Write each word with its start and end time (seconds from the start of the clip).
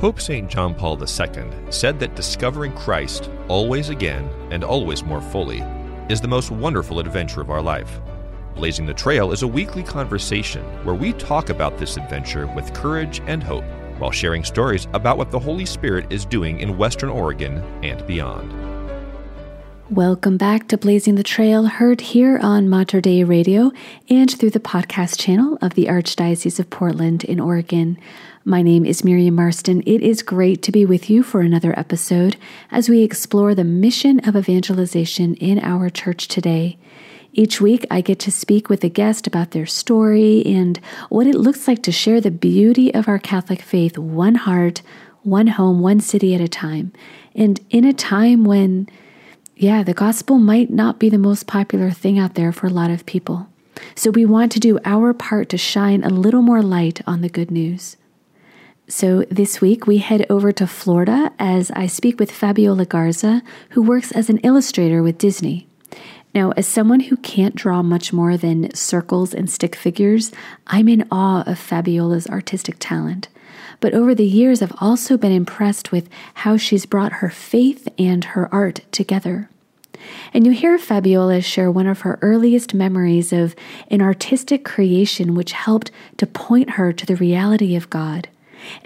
Pope 0.00 0.20
St. 0.20 0.50
John 0.50 0.74
Paul 0.74 1.00
II 1.00 1.50
said 1.70 1.98
that 2.00 2.16
discovering 2.16 2.72
Christ 2.72 3.30
always 3.48 3.88
again 3.88 4.28
and 4.50 4.64
always 4.64 5.04
more 5.04 5.22
fully 5.22 5.60
is 6.10 6.20
the 6.20 6.28
most 6.28 6.50
wonderful 6.50 6.98
adventure 6.98 7.40
of 7.40 7.48
our 7.48 7.62
life. 7.62 8.00
Blazing 8.54 8.86
the 8.86 8.92
Trail 8.92 9.32
is 9.32 9.42
a 9.42 9.48
weekly 9.48 9.82
conversation 9.82 10.62
where 10.84 10.96
we 10.96 11.12
talk 11.12 11.48
about 11.48 11.78
this 11.78 11.96
adventure 11.96 12.46
with 12.48 12.74
courage 12.74 13.22
and 13.26 13.42
hope 13.42 13.64
while 13.98 14.10
sharing 14.10 14.44
stories 14.44 14.88
about 14.94 15.16
what 15.16 15.30
the 15.30 15.38
Holy 15.38 15.64
Spirit 15.64 16.12
is 16.12 16.26
doing 16.26 16.60
in 16.60 16.76
Western 16.76 17.08
Oregon 17.08 17.58
and 17.82 18.04
beyond. 18.06 18.73
Welcome 19.90 20.38
back 20.38 20.68
to 20.68 20.78
Blazing 20.78 21.16
the 21.16 21.22
Trail, 21.22 21.66
heard 21.66 22.00
here 22.00 22.38
on 22.38 22.70
Mater 22.70 23.02
Dei 23.02 23.22
Radio 23.22 23.70
and 24.08 24.30
through 24.30 24.48
the 24.48 24.58
podcast 24.58 25.20
channel 25.20 25.58
of 25.60 25.74
the 25.74 25.86
Archdiocese 25.86 26.58
of 26.58 26.70
Portland 26.70 27.22
in 27.22 27.38
Oregon. 27.38 27.98
My 28.46 28.62
name 28.62 28.86
is 28.86 29.04
Miriam 29.04 29.34
Marston. 29.34 29.82
It 29.84 30.00
is 30.00 30.22
great 30.22 30.62
to 30.62 30.72
be 30.72 30.86
with 30.86 31.10
you 31.10 31.22
for 31.22 31.42
another 31.42 31.78
episode 31.78 32.38
as 32.70 32.88
we 32.88 33.02
explore 33.02 33.54
the 33.54 33.62
mission 33.62 34.26
of 34.26 34.34
evangelization 34.34 35.34
in 35.34 35.58
our 35.58 35.90
church 35.90 36.28
today. 36.28 36.78
Each 37.34 37.60
week, 37.60 37.86
I 37.90 38.00
get 38.00 38.18
to 38.20 38.32
speak 38.32 38.70
with 38.70 38.84
a 38.84 38.88
guest 38.88 39.26
about 39.26 39.50
their 39.50 39.66
story 39.66 40.42
and 40.46 40.80
what 41.10 41.26
it 41.26 41.34
looks 41.34 41.68
like 41.68 41.82
to 41.82 41.92
share 41.92 42.22
the 42.22 42.30
beauty 42.30 42.92
of 42.94 43.06
our 43.06 43.18
Catholic 43.18 43.60
faith, 43.60 43.98
one 43.98 44.36
heart, 44.36 44.80
one 45.24 45.48
home, 45.48 45.80
one 45.80 46.00
city 46.00 46.34
at 46.34 46.40
a 46.40 46.48
time. 46.48 46.94
And 47.34 47.60
in 47.68 47.84
a 47.84 47.92
time 47.92 48.44
when 48.44 48.88
yeah, 49.56 49.82
the 49.82 49.94
gospel 49.94 50.38
might 50.38 50.70
not 50.70 50.98
be 50.98 51.08
the 51.08 51.18
most 51.18 51.46
popular 51.46 51.90
thing 51.90 52.18
out 52.18 52.34
there 52.34 52.52
for 52.52 52.66
a 52.66 52.70
lot 52.70 52.90
of 52.90 53.06
people. 53.06 53.48
So 53.94 54.10
we 54.10 54.24
want 54.24 54.52
to 54.52 54.60
do 54.60 54.78
our 54.84 55.12
part 55.12 55.48
to 55.50 55.58
shine 55.58 56.02
a 56.02 56.08
little 56.08 56.42
more 56.42 56.62
light 56.62 57.00
on 57.06 57.20
the 57.20 57.28
good 57.28 57.50
news. 57.50 57.96
So 58.88 59.24
this 59.30 59.60
week 59.60 59.86
we 59.86 59.98
head 59.98 60.26
over 60.28 60.52
to 60.52 60.66
Florida 60.66 61.32
as 61.38 61.70
I 61.70 61.86
speak 61.86 62.20
with 62.20 62.30
Fabiola 62.30 62.84
Garza, 62.84 63.42
who 63.70 63.82
works 63.82 64.12
as 64.12 64.28
an 64.28 64.38
illustrator 64.38 65.02
with 65.02 65.18
Disney. 65.18 65.66
Now, 66.34 66.50
as 66.56 66.66
someone 66.66 67.00
who 67.00 67.16
can't 67.16 67.54
draw 67.54 67.82
much 67.82 68.12
more 68.12 68.36
than 68.36 68.74
circles 68.74 69.32
and 69.32 69.48
stick 69.48 69.76
figures, 69.76 70.32
I'm 70.66 70.88
in 70.88 71.06
awe 71.10 71.44
of 71.46 71.58
Fabiola's 71.58 72.26
artistic 72.26 72.76
talent. 72.80 73.28
But 73.84 73.92
over 73.92 74.14
the 74.14 74.24
years, 74.24 74.62
I've 74.62 74.72
also 74.78 75.18
been 75.18 75.30
impressed 75.30 75.92
with 75.92 76.08
how 76.32 76.56
she's 76.56 76.86
brought 76.86 77.20
her 77.20 77.28
faith 77.28 77.86
and 77.98 78.24
her 78.24 78.48
art 78.50 78.80
together. 78.92 79.50
And 80.32 80.46
you 80.46 80.52
hear 80.52 80.78
Fabiola 80.78 81.42
share 81.42 81.70
one 81.70 81.86
of 81.86 82.00
her 82.00 82.18
earliest 82.22 82.72
memories 82.72 83.30
of 83.30 83.54
an 83.90 84.00
artistic 84.00 84.64
creation 84.64 85.34
which 85.34 85.52
helped 85.52 85.90
to 86.16 86.26
point 86.26 86.70
her 86.70 86.94
to 86.94 87.04
the 87.04 87.14
reality 87.14 87.76
of 87.76 87.90
God. 87.90 88.28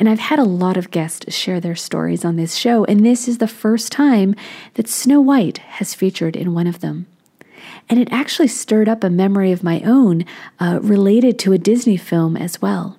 And 0.01 0.09
I've 0.09 0.19
had 0.19 0.41
a 0.41 0.43
lot 0.43 0.77
of 0.77 0.91
guests 0.91 1.33
share 1.33 1.61
their 1.61 1.77
stories 1.77 2.25
on 2.25 2.35
this 2.35 2.57
show, 2.57 2.85
and 2.87 3.07
this 3.07 3.29
is 3.29 3.39
the 3.39 3.47
first 3.47 3.93
time 3.93 4.35
that 4.75 4.89
Snow 4.89 5.21
White 5.21 5.59
has 5.59 5.95
featured 5.95 6.35
in 6.35 6.55
one 6.55 6.67
of 6.67 6.81
them. 6.81 7.07
And 7.89 8.01
it 8.01 8.09
actually 8.11 8.49
stirred 8.49 8.89
up 8.89 9.05
a 9.05 9.11
memory 9.11 9.53
of 9.53 9.63
my 9.63 9.81
own 9.83 10.25
uh, 10.59 10.81
related 10.83 11.39
to 11.39 11.53
a 11.53 11.59
Disney 11.59 11.97
film 11.97 12.37
as 12.37 12.61
well. 12.61 12.99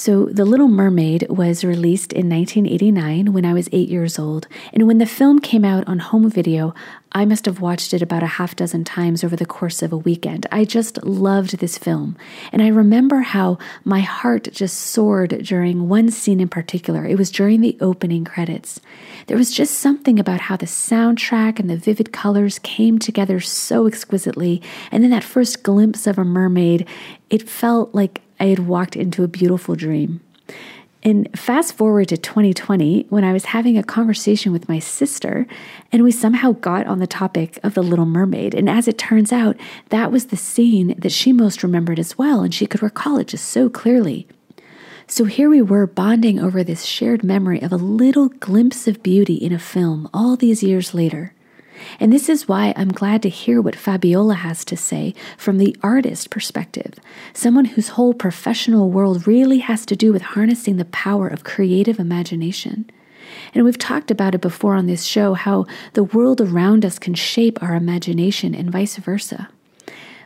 So, 0.00 0.24
The 0.32 0.46
Little 0.46 0.68
Mermaid 0.68 1.26
was 1.28 1.62
released 1.62 2.14
in 2.14 2.30
1989 2.30 3.34
when 3.34 3.44
I 3.44 3.52
was 3.52 3.68
eight 3.70 3.90
years 3.90 4.18
old. 4.18 4.48
And 4.72 4.86
when 4.86 4.96
the 4.96 5.04
film 5.04 5.40
came 5.40 5.62
out 5.62 5.86
on 5.86 5.98
home 5.98 6.30
video, 6.30 6.74
I 7.12 7.26
must 7.26 7.44
have 7.44 7.60
watched 7.60 7.92
it 7.92 8.00
about 8.00 8.22
a 8.22 8.38
half 8.38 8.56
dozen 8.56 8.82
times 8.84 9.22
over 9.22 9.36
the 9.36 9.44
course 9.44 9.82
of 9.82 9.92
a 9.92 9.98
weekend. 9.98 10.46
I 10.50 10.64
just 10.64 11.04
loved 11.04 11.58
this 11.58 11.76
film. 11.76 12.16
And 12.50 12.62
I 12.62 12.68
remember 12.68 13.20
how 13.20 13.58
my 13.84 14.00
heart 14.00 14.48
just 14.52 14.78
soared 14.78 15.44
during 15.44 15.90
one 15.90 16.10
scene 16.10 16.40
in 16.40 16.48
particular. 16.48 17.04
It 17.04 17.18
was 17.18 17.30
during 17.30 17.60
the 17.60 17.76
opening 17.82 18.24
credits. 18.24 18.80
There 19.26 19.36
was 19.36 19.52
just 19.52 19.80
something 19.80 20.18
about 20.18 20.40
how 20.40 20.56
the 20.56 20.64
soundtrack 20.64 21.58
and 21.58 21.68
the 21.68 21.76
vivid 21.76 22.10
colors 22.10 22.58
came 22.60 22.98
together 22.98 23.38
so 23.38 23.86
exquisitely. 23.86 24.62
And 24.90 25.04
then 25.04 25.10
that 25.10 25.24
first 25.24 25.62
glimpse 25.62 26.06
of 26.06 26.16
a 26.16 26.24
mermaid, 26.24 26.88
it 27.28 27.46
felt 27.46 27.94
like 27.94 28.22
I 28.40 28.46
had 28.46 28.60
walked 28.60 28.96
into 28.96 29.22
a 29.22 29.28
beautiful 29.28 29.76
dream. 29.76 30.20
And 31.02 31.28
fast 31.38 31.74
forward 31.74 32.08
to 32.08 32.18
2020, 32.18 33.06
when 33.08 33.24
I 33.24 33.32
was 33.32 33.46
having 33.46 33.78
a 33.78 33.82
conversation 33.82 34.52
with 34.52 34.68
my 34.68 34.78
sister, 34.78 35.46
and 35.92 36.02
we 36.02 36.12
somehow 36.12 36.52
got 36.52 36.86
on 36.86 36.98
the 36.98 37.06
topic 37.06 37.58
of 37.62 37.74
The 37.74 37.82
Little 37.82 38.04
Mermaid. 38.04 38.54
And 38.54 38.68
as 38.68 38.86
it 38.86 38.98
turns 38.98 39.32
out, 39.32 39.56
that 39.88 40.12
was 40.12 40.26
the 40.26 40.36
scene 40.36 40.94
that 40.98 41.12
she 41.12 41.32
most 41.32 41.62
remembered 41.62 41.98
as 41.98 42.18
well, 42.18 42.42
and 42.42 42.52
she 42.52 42.66
could 42.66 42.82
recall 42.82 43.16
it 43.16 43.28
just 43.28 43.46
so 43.46 43.70
clearly. 43.70 44.26
So 45.06 45.24
here 45.24 45.48
we 45.48 45.62
were 45.62 45.86
bonding 45.86 46.38
over 46.38 46.62
this 46.62 46.84
shared 46.84 47.24
memory 47.24 47.62
of 47.62 47.72
a 47.72 47.76
little 47.76 48.28
glimpse 48.28 48.86
of 48.86 49.02
beauty 49.02 49.34
in 49.34 49.52
a 49.52 49.58
film 49.58 50.08
all 50.12 50.36
these 50.36 50.62
years 50.62 50.92
later. 50.94 51.34
And 51.98 52.12
this 52.12 52.28
is 52.28 52.48
why 52.48 52.72
I'm 52.76 52.92
glad 52.92 53.22
to 53.22 53.28
hear 53.28 53.60
what 53.60 53.76
Fabiola 53.76 54.34
has 54.34 54.64
to 54.66 54.76
say 54.76 55.14
from 55.36 55.58
the 55.58 55.76
artist 55.82 56.30
perspective, 56.30 56.94
someone 57.32 57.66
whose 57.66 57.90
whole 57.90 58.14
professional 58.14 58.90
world 58.90 59.26
really 59.26 59.58
has 59.58 59.84
to 59.86 59.96
do 59.96 60.12
with 60.12 60.22
harnessing 60.22 60.76
the 60.76 60.84
power 60.86 61.28
of 61.28 61.44
creative 61.44 61.98
imagination. 61.98 62.90
And 63.54 63.64
we've 63.64 63.78
talked 63.78 64.10
about 64.10 64.34
it 64.34 64.40
before 64.40 64.74
on 64.74 64.86
this 64.86 65.04
show 65.04 65.34
how 65.34 65.66
the 65.94 66.04
world 66.04 66.40
around 66.40 66.84
us 66.84 66.98
can 66.98 67.14
shape 67.14 67.62
our 67.62 67.74
imagination 67.74 68.54
and 68.54 68.70
vice 68.70 68.96
versa. 68.96 69.48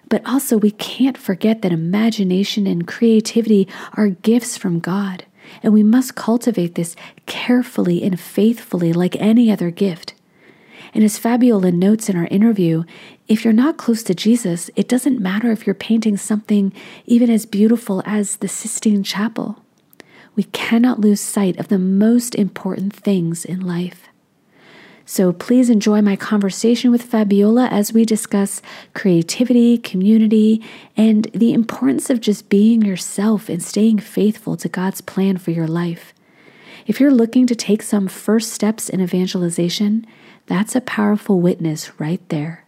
But 0.09 0.25
also, 0.27 0.59
we 0.59 0.71
can't 0.71 1.17
forget 1.17 1.63
that 1.63 1.73
imagination 1.73 2.67
and 2.67 2.87
creativity 2.87 3.67
are 3.95 4.09
gifts 4.09 4.57
from 4.57 4.79
God, 4.79 5.25
and 5.63 5.73
we 5.73 5.83
must 5.83 6.15
cultivate 6.15 6.75
this 6.75 6.95
carefully 7.27 8.03
and 8.03 8.21
faithfully 8.21 8.93
like 8.93 9.17
any 9.17 9.51
other 9.51 9.71
gift. 9.71 10.15
And 10.95 11.03
as 11.03 11.19
Fabiola 11.19 11.73
notes 11.73 12.09
in 12.09 12.17
our 12.17 12.29
interview, 12.29 12.85
if 13.27 13.45
you're 13.45 13.53
not 13.53 13.77
close 13.77 14.05
to 14.05 14.15
Jesus, 14.15 14.71
it 14.77 14.89
doesn't 14.89 15.21
matter 15.21 15.51
if 15.51 15.67
you're 15.67 15.75
painting 15.75 16.17
something 16.17 16.73
even 17.05 17.31
as 17.31 17.47
beautiful 17.47 18.01
as 18.07 18.37
the 18.37 18.49
Sistine 18.49 19.03
Chapel. 19.03 19.61
We 20.37 20.45
cannot 20.45 21.01
lose 21.01 21.21
sight 21.21 21.59
of 21.59 21.69
the 21.69 21.79
most 21.79 22.35
important 22.37 22.95
things 22.95 23.45
in 23.45 23.61
life. 23.61 24.09
So 25.07 25.33
please 25.33 25.69
enjoy 25.69 26.01
my 26.01 26.17
conversation 26.17 26.91
with 26.91 27.03
Fabiola 27.03 27.67
as 27.67 27.93
we 27.93 28.05
discuss 28.05 28.63
creativity, 28.95 29.77
community, 29.77 30.63
and 30.97 31.25
the 31.35 31.53
importance 31.53 32.09
of 32.09 32.21
just 32.21 32.49
being 32.49 32.83
yourself 32.83 33.49
and 33.49 33.63
staying 33.63 33.99
faithful 33.99 34.57
to 34.57 34.69
God's 34.69 35.03
plan 35.03 35.37
for 35.37 35.51
your 35.51 35.67
life. 35.67 36.15
If 36.87 37.01
you're 37.01 37.11
looking 37.11 37.47
to 37.49 37.55
take 37.55 37.83
some 37.83 38.09
first 38.09 38.53
steps 38.53 38.89
in 38.89 39.01
evangelization, 39.01 40.07
that's 40.47 40.77
a 40.77 40.81
powerful 40.81 41.41
witness 41.41 41.99
right 41.99 42.27
there. 42.29 42.65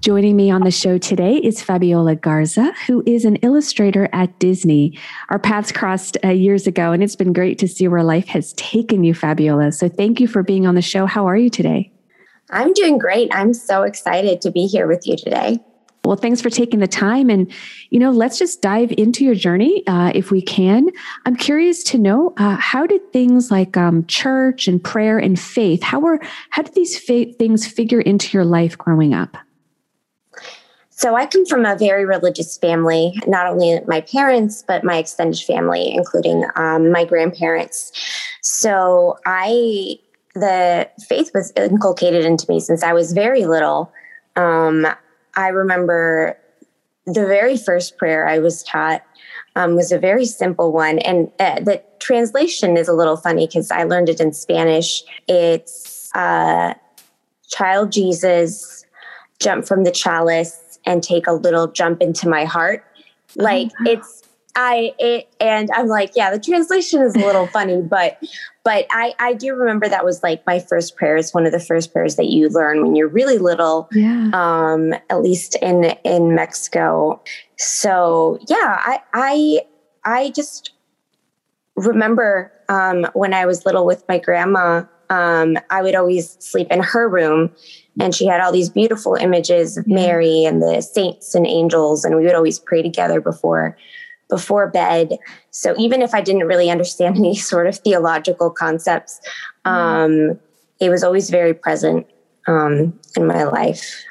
Joining 0.00 0.36
me 0.36 0.50
on 0.50 0.62
the 0.62 0.70
show 0.70 0.96
today 0.96 1.34
is 1.34 1.60
Fabiola 1.60 2.14
Garza, 2.14 2.72
who 2.86 3.02
is 3.04 3.24
an 3.24 3.36
illustrator 3.36 4.08
at 4.12 4.38
Disney. 4.38 4.96
Our 5.28 5.40
paths 5.40 5.72
crossed 5.72 6.16
uh, 6.24 6.28
years 6.28 6.66
ago, 6.66 6.92
and 6.92 7.02
it's 7.02 7.16
been 7.16 7.32
great 7.32 7.58
to 7.58 7.68
see 7.68 7.88
where 7.88 8.04
life 8.04 8.28
has 8.28 8.52
taken 8.54 9.02
you, 9.02 9.12
Fabiola. 9.12 9.72
So 9.72 9.88
thank 9.88 10.20
you 10.20 10.28
for 10.28 10.42
being 10.42 10.66
on 10.66 10.76
the 10.76 10.82
show. 10.82 11.04
How 11.04 11.26
are 11.26 11.36
you 11.36 11.50
today? 11.50 11.92
I'm 12.50 12.72
doing 12.72 12.96
great. 12.96 13.28
I'm 13.34 13.52
so 13.52 13.82
excited 13.82 14.40
to 14.42 14.50
be 14.50 14.66
here 14.66 14.86
with 14.86 15.06
you 15.06 15.16
today. 15.16 15.58
Well, 16.08 16.16
thanks 16.16 16.40
for 16.40 16.48
taking 16.48 16.80
the 16.80 16.88
time. 16.88 17.28
And, 17.28 17.52
you 17.90 18.00
know, 18.00 18.10
let's 18.10 18.38
just 18.38 18.62
dive 18.62 18.94
into 18.96 19.26
your 19.26 19.34
journey 19.34 19.86
uh, 19.86 20.10
if 20.14 20.30
we 20.30 20.40
can. 20.40 20.88
I'm 21.26 21.36
curious 21.36 21.84
to 21.84 21.98
know 21.98 22.32
uh, 22.38 22.56
how 22.56 22.86
did 22.86 23.12
things 23.12 23.50
like 23.50 23.76
um, 23.76 24.06
church 24.06 24.66
and 24.68 24.82
prayer 24.82 25.18
and 25.18 25.38
faith, 25.38 25.82
how 25.82 26.00
were, 26.00 26.18
how 26.48 26.62
did 26.62 26.72
these 26.72 26.98
things 26.98 27.66
figure 27.66 28.00
into 28.00 28.34
your 28.34 28.46
life 28.46 28.78
growing 28.78 29.12
up? 29.12 29.36
So 30.88 31.14
I 31.14 31.26
come 31.26 31.44
from 31.44 31.66
a 31.66 31.76
very 31.76 32.06
religious 32.06 32.56
family, 32.56 33.12
not 33.26 33.46
only 33.46 33.78
my 33.86 34.00
parents, 34.00 34.64
but 34.66 34.84
my 34.84 34.96
extended 34.96 35.40
family, 35.42 35.92
including 35.94 36.42
um, 36.56 36.90
my 36.90 37.04
grandparents. 37.04 37.92
So 38.40 39.18
I, 39.26 39.98
the 40.34 40.88
faith 41.06 41.32
was 41.34 41.52
inculcated 41.54 42.24
into 42.24 42.50
me 42.50 42.60
since 42.60 42.82
I 42.82 42.94
was 42.94 43.12
very 43.12 43.44
little. 43.44 43.92
Um, 44.36 44.86
I 45.38 45.48
remember 45.48 46.36
the 47.06 47.24
very 47.24 47.56
first 47.56 47.96
prayer 47.96 48.26
I 48.26 48.40
was 48.40 48.64
taught 48.64 49.02
um, 49.54 49.76
was 49.76 49.92
a 49.92 49.98
very 49.98 50.26
simple 50.26 50.72
one. 50.72 50.98
And 50.98 51.30
uh, 51.38 51.60
the 51.60 51.80
translation 52.00 52.76
is 52.76 52.88
a 52.88 52.92
little 52.92 53.16
funny 53.16 53.46
because 53.46 53.70
I 53.70 53.84
learned 53.84 54.08
it 54.08 54.20
in 54.20 54.32
Spanish. 54.32 55.04
It's 55.28 56.10
uh, 56.14 56.74
Child 57.48 57.92
Jesus, 57.92 58.84
jump 59.38 59.64
from 59.64 59.84
the 59.84 59.92
chalice 59.92 60.80
and 60.84 61.04
take 61.04 61.28
a 61.28 61.32
little 61.32 61.68
jump 61.68 62.02
into 62.02 62.28
my 62.28 62.44
heart. 62.44 62.84
Like 63.36 63.68
oh, 63.80 63.84
wow. 63.84 63.92
it's 63.92 64.22
I 64.56 64.92
it 64.98 65.32
and 65.38 65.70
I'm 65.72 65.86
like, 65.86 66.16
yeah, 66.16 66.32
the 66.32 66.40
translation 66.40 67.00
is 67.00 67.14
a 67.14 67.20
little 67.20 67.46
funny, 67.46 67.80
but 67.80 68.20
but 68.68 68.86
I 68.90 69.14
I 69.18 69.32
do 69.32 69.54
remember 69.54 69.88
that 69.88 70.04
was 70.04 70.22
like 70.22 70.46
my 70.46 70.58
first 70.58 70.94
prayer. 70.94 71.16
It's 71.16 71.32
one 71.32 71.46
of 71.46 71.52
the 71.52 71.58
first 71.58 71.90
prayers 71.90 72.16
that 72.16 72.26
you 72.26 72.50
learn 72.50 72.82
when 72.82 72.94
you're 72.94 73.08
really 73.08 73.38
little. 73.38 73.88
Yeah. 73.92 74.28
Um, 74.34 74.92
at 75.08 75.22
least 75.22 75.56
in 75.62 75.84
in 76.04 76.34
Mexico. 76.34 77.22
So 77.56 78.38
yeah, 78.46 78.76
I 78.84 79.00
I 79.14 79.60
I 80.04 80.30
just 80.32 80.72
remember 81.76 82.52
um, 82.68 83.06
when 83.14 83.32
I 83.32 83.46
was 83.46 83.64
little 83.64 83.86
with 83.86 84.04
my 84.06 84.18
grandma, 84.18 84.84
um, 85.08 85.56
I 85.70 85.80
would 85.80 85.94
always 85.94 86.36
sleep 86.38 86.66
in 86.70 86.82
her 86.82 87.08
room, 87.08 87.50
and 87.98 88.14
she 88.14 88.26
had 88.26 88.42
all 88.42 88.52
these 88.52 88.68
beautiful 88.68 89.14
images 89.14 89.78
of 89.78 89.86
Mary 89.86 90.44
and 90.44 90.60
the 90.60 90.82
saints 90.82 91.34
and 91.34 91.46
angels, 91.46 92.04
and 92.04 92.18
we 92.18 92.24
would 92.24 92.34
always 92.34 92.58
pray 92.58 92.82
together 92.82 93.18
before 93.22 93.78
before 94.28 94.68
bed. 94.68 95.18
So 95.50 95.74
even 95.78 96.02
if 96.02 96.14
I 96.14 96.20
didn't 96.20 96.46
really 96.46 96.70
understand 96.70 97.16
any 97.18 97.36
sort 97.36 97.66
of 97.66 97.78
theological 97.78 98.50
concepts, 98.50 99.20
um, 99.64 100.38
it 100.80 100.90
was 100.90 101.02
always 101.02 101.30
very 101.30 101.54
present 101.54 102.06
um, 102.46 102.98
in 103.16 103.26
my 103.26 103.44
life. 103.44 104.04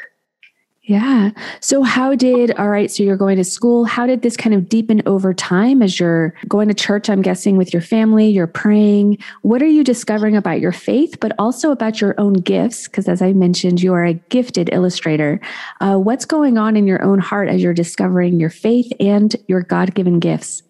Yeah. 0.88 1.31
So, 1.60 1.84
how 1.84 2.16
did, 2.16 2.51
all 2.51 2.69
right, 2.69 2.89
so 2.89 3.04
you're 3.04 3.18
going 3.18 3.36
to 3.36 3.44
school. 3.44 3.84
How 3.84 4.07
did 4.07 4.22
this 4.22 4.38
kind 4.38 4.56
of 4.56 4.69
deepen 4.69 5.01
over 5.06 5.34
time 5.34 5.81
as 5.81 6.00
you're 6.00 6.34
going 6.48 6.69
to 6.69 6.74
church? 6.74 7.10
I'm 7.10 7.22
guessing 7.22 7.57
with 7.57 7.74
your 7.74 7.81
family, 7.81 8.30
you're 8.30 8.48
praying. 8.48 9.18
What 9.42 9.62
are 9.62 9.68
you 9.68 9.84
discovering 9.84 10.38
about 10.38 10.62
your 10.62 10.72
faith, 10.72 11.19
but 11.19 11.34
also 11.38 11.72
about 11.72 12.00
your 12.00 12.16
own 12.18 12.36
gifts? 12.36 12.88
Because, 12.88 13.10
as 13.10 13.22
I 13.22 13.34
mentioned, 13.34 13.81
you 13.81 13.94
are 13.94 14.06
a 14.06 14.13
gifted 14.13 14.69
illustrator. 14.72 15.42
Uh, 15.81 15.98
what's 15.98 16.24
going 16.24 16.57
on 16.57 16.78
in 16.78 16.88
your 16.88 17.04
own 17.04 17.19
heart 17.19 17.50
as 17.50 17.62
you're 17.62 17.74
discovering 17.74 18.39
your 18.39 18.50
faith 18.50 18.89
and 18.98 19.36
your 19.50 19.63
God 19.63 19.94
given 19.94 20.19
gifts? 20.19 20.63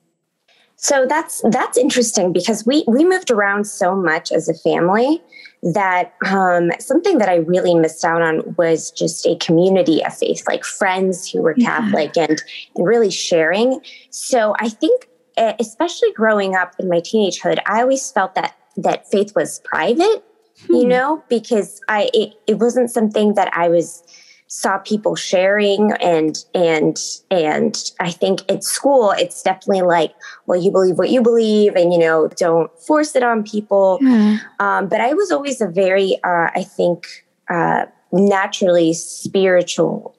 So 0.77 1.07
that's 1.07 1.41
that's 1.49 1.77
interesting 1.77 2.31
because 2.31 2.65
we 2.65 2.83
we 2.87 3.03
moved 3.03 3.31
around 3.31 3.65
so 3.65 3.95
much 3.95 4.31
as 4.31 4.47
a 4.47 4.53
family 4.53 5.21
that 5.63 6.13
um, 6.27 6.69
something 6.79 7.17
that 7.17 7.27
I 7.27 7.37
really 7.37 7.73
missed 7.73 8.05
out 8.05 8.21
on 8.21 8.55
was 8.57 8.91
just 8.91 9.25
a 9.25 9.35
community 9.37 10.05
of 10.05 10.15
faith, 10.15 10.43
like 10.47 10.63
friends 10.63 11.29
who 11.29 11.41
were 11.41 11.55
yeah. 11.57 11.79
Catholic 11.79 12.15
and, 12.15 12.41
and 12.75 12.87
really 12.87 13.09
sharing. 13.09 13.81
So 14.11 14.55
I 14.59 14.69
think, 14.69 15.09
especially 15.37 16.13
growing 16.13 16.55
up 16.55 16.75
in 16.79 16.87
my 16.87 16.99
teenagehood, 16.99 17.59
I 17.65 17.81
always 17.81 18.11
felt 18.11 18.35
that 18.35 18.55
that 18.77 19.09
faith 19.09 19.33
was 19.35 19.59
private, 19.65 20.23
hmm. 20.67 20.75
you 20.75 20.85
know, 20.85 21.23
because 21.27 21.81
I 21.87 22.11
it, 22.13 22.35
it 22.45 22.59
wasn't 22.59 22.91
something 22.91 23.33
that 23.33 23.51
I 23.57 23.67
was 23.67 24.03
saw 24.47 24.77
people 24.79 25.15
sharing 25.15 25.91
and 26.01 26.45
and 26.53 26.97
and 27.29 27.91
i 27.99 28.09
think 28.09 28.49
at 28.49 28.63
school 28.63 29.11
it's 29.11 29.43
definitely 29.43 29.81
like 29.81 30.13
well 30.45 30.59
you 30.59 30.71
believe 30.71 30.97
what 30.97 31.09
you 31.09 31.21
believe 31.21 31.75
and 31.75 31.91
you 31.91 31.99
know 31.99 32.27
don't 32.37 32.71
force 32.79 33.15
it 33.15 33.23
on 33.23 33.43
people 33.43 33.99
mm. 34.01 34.39
um, 34.59 34.87
but 34.87 35.01
i 35.01 35.13
was 35.13 35.31
always 35.31 35.59
a 35.59 35.67
very 35.67 36.17
uh, 36.23 36.49
i 36.55 36.63
think 36.63 37.25
uh, 37.49 37.85
naturally 38.11 38.93
spiritual 38.93 40.15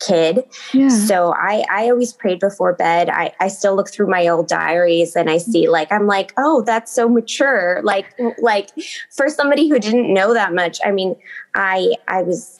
kid 0.00 0.44
yeah. 0.72 0.88
so 0.88 1.34
i 1.34 1.64
i 1.72 1.90
always 1.90 2.12
prayed 2.12 2.38
before 2.38 2.72
bed 2.72 3.08
i 3.10 3.32
i 3.40 3.48
still 3.48 3.74
look 3.74 3.90
through 3.90 4.06
my 4.06 4.28
old 4.28 4.46
diaries 4.46 5.16
and 5.16 5.28
i 5.28 5.38
see 5.38 5.68
like 5.68 5.90
i'm 5.90 6.06
like 6.06 6.32
oh 6.36 6.62
that's 6.62 6.92
so 6.92 7.08
mature 7.08 7.80
like 7.82 8.14
like 8.38 8.70
for 9.10 9.28
somebody 9.28 9.68
who 9.68 9.78
didn't 9.78 10.12
know 10.12 10.32
that 10.32 10.54
much 10.54 10.78
i 10.84 10.92
mean 10.92 11.16
i 11.56 11.94
i 12.06 12.22
was 12.22 12.57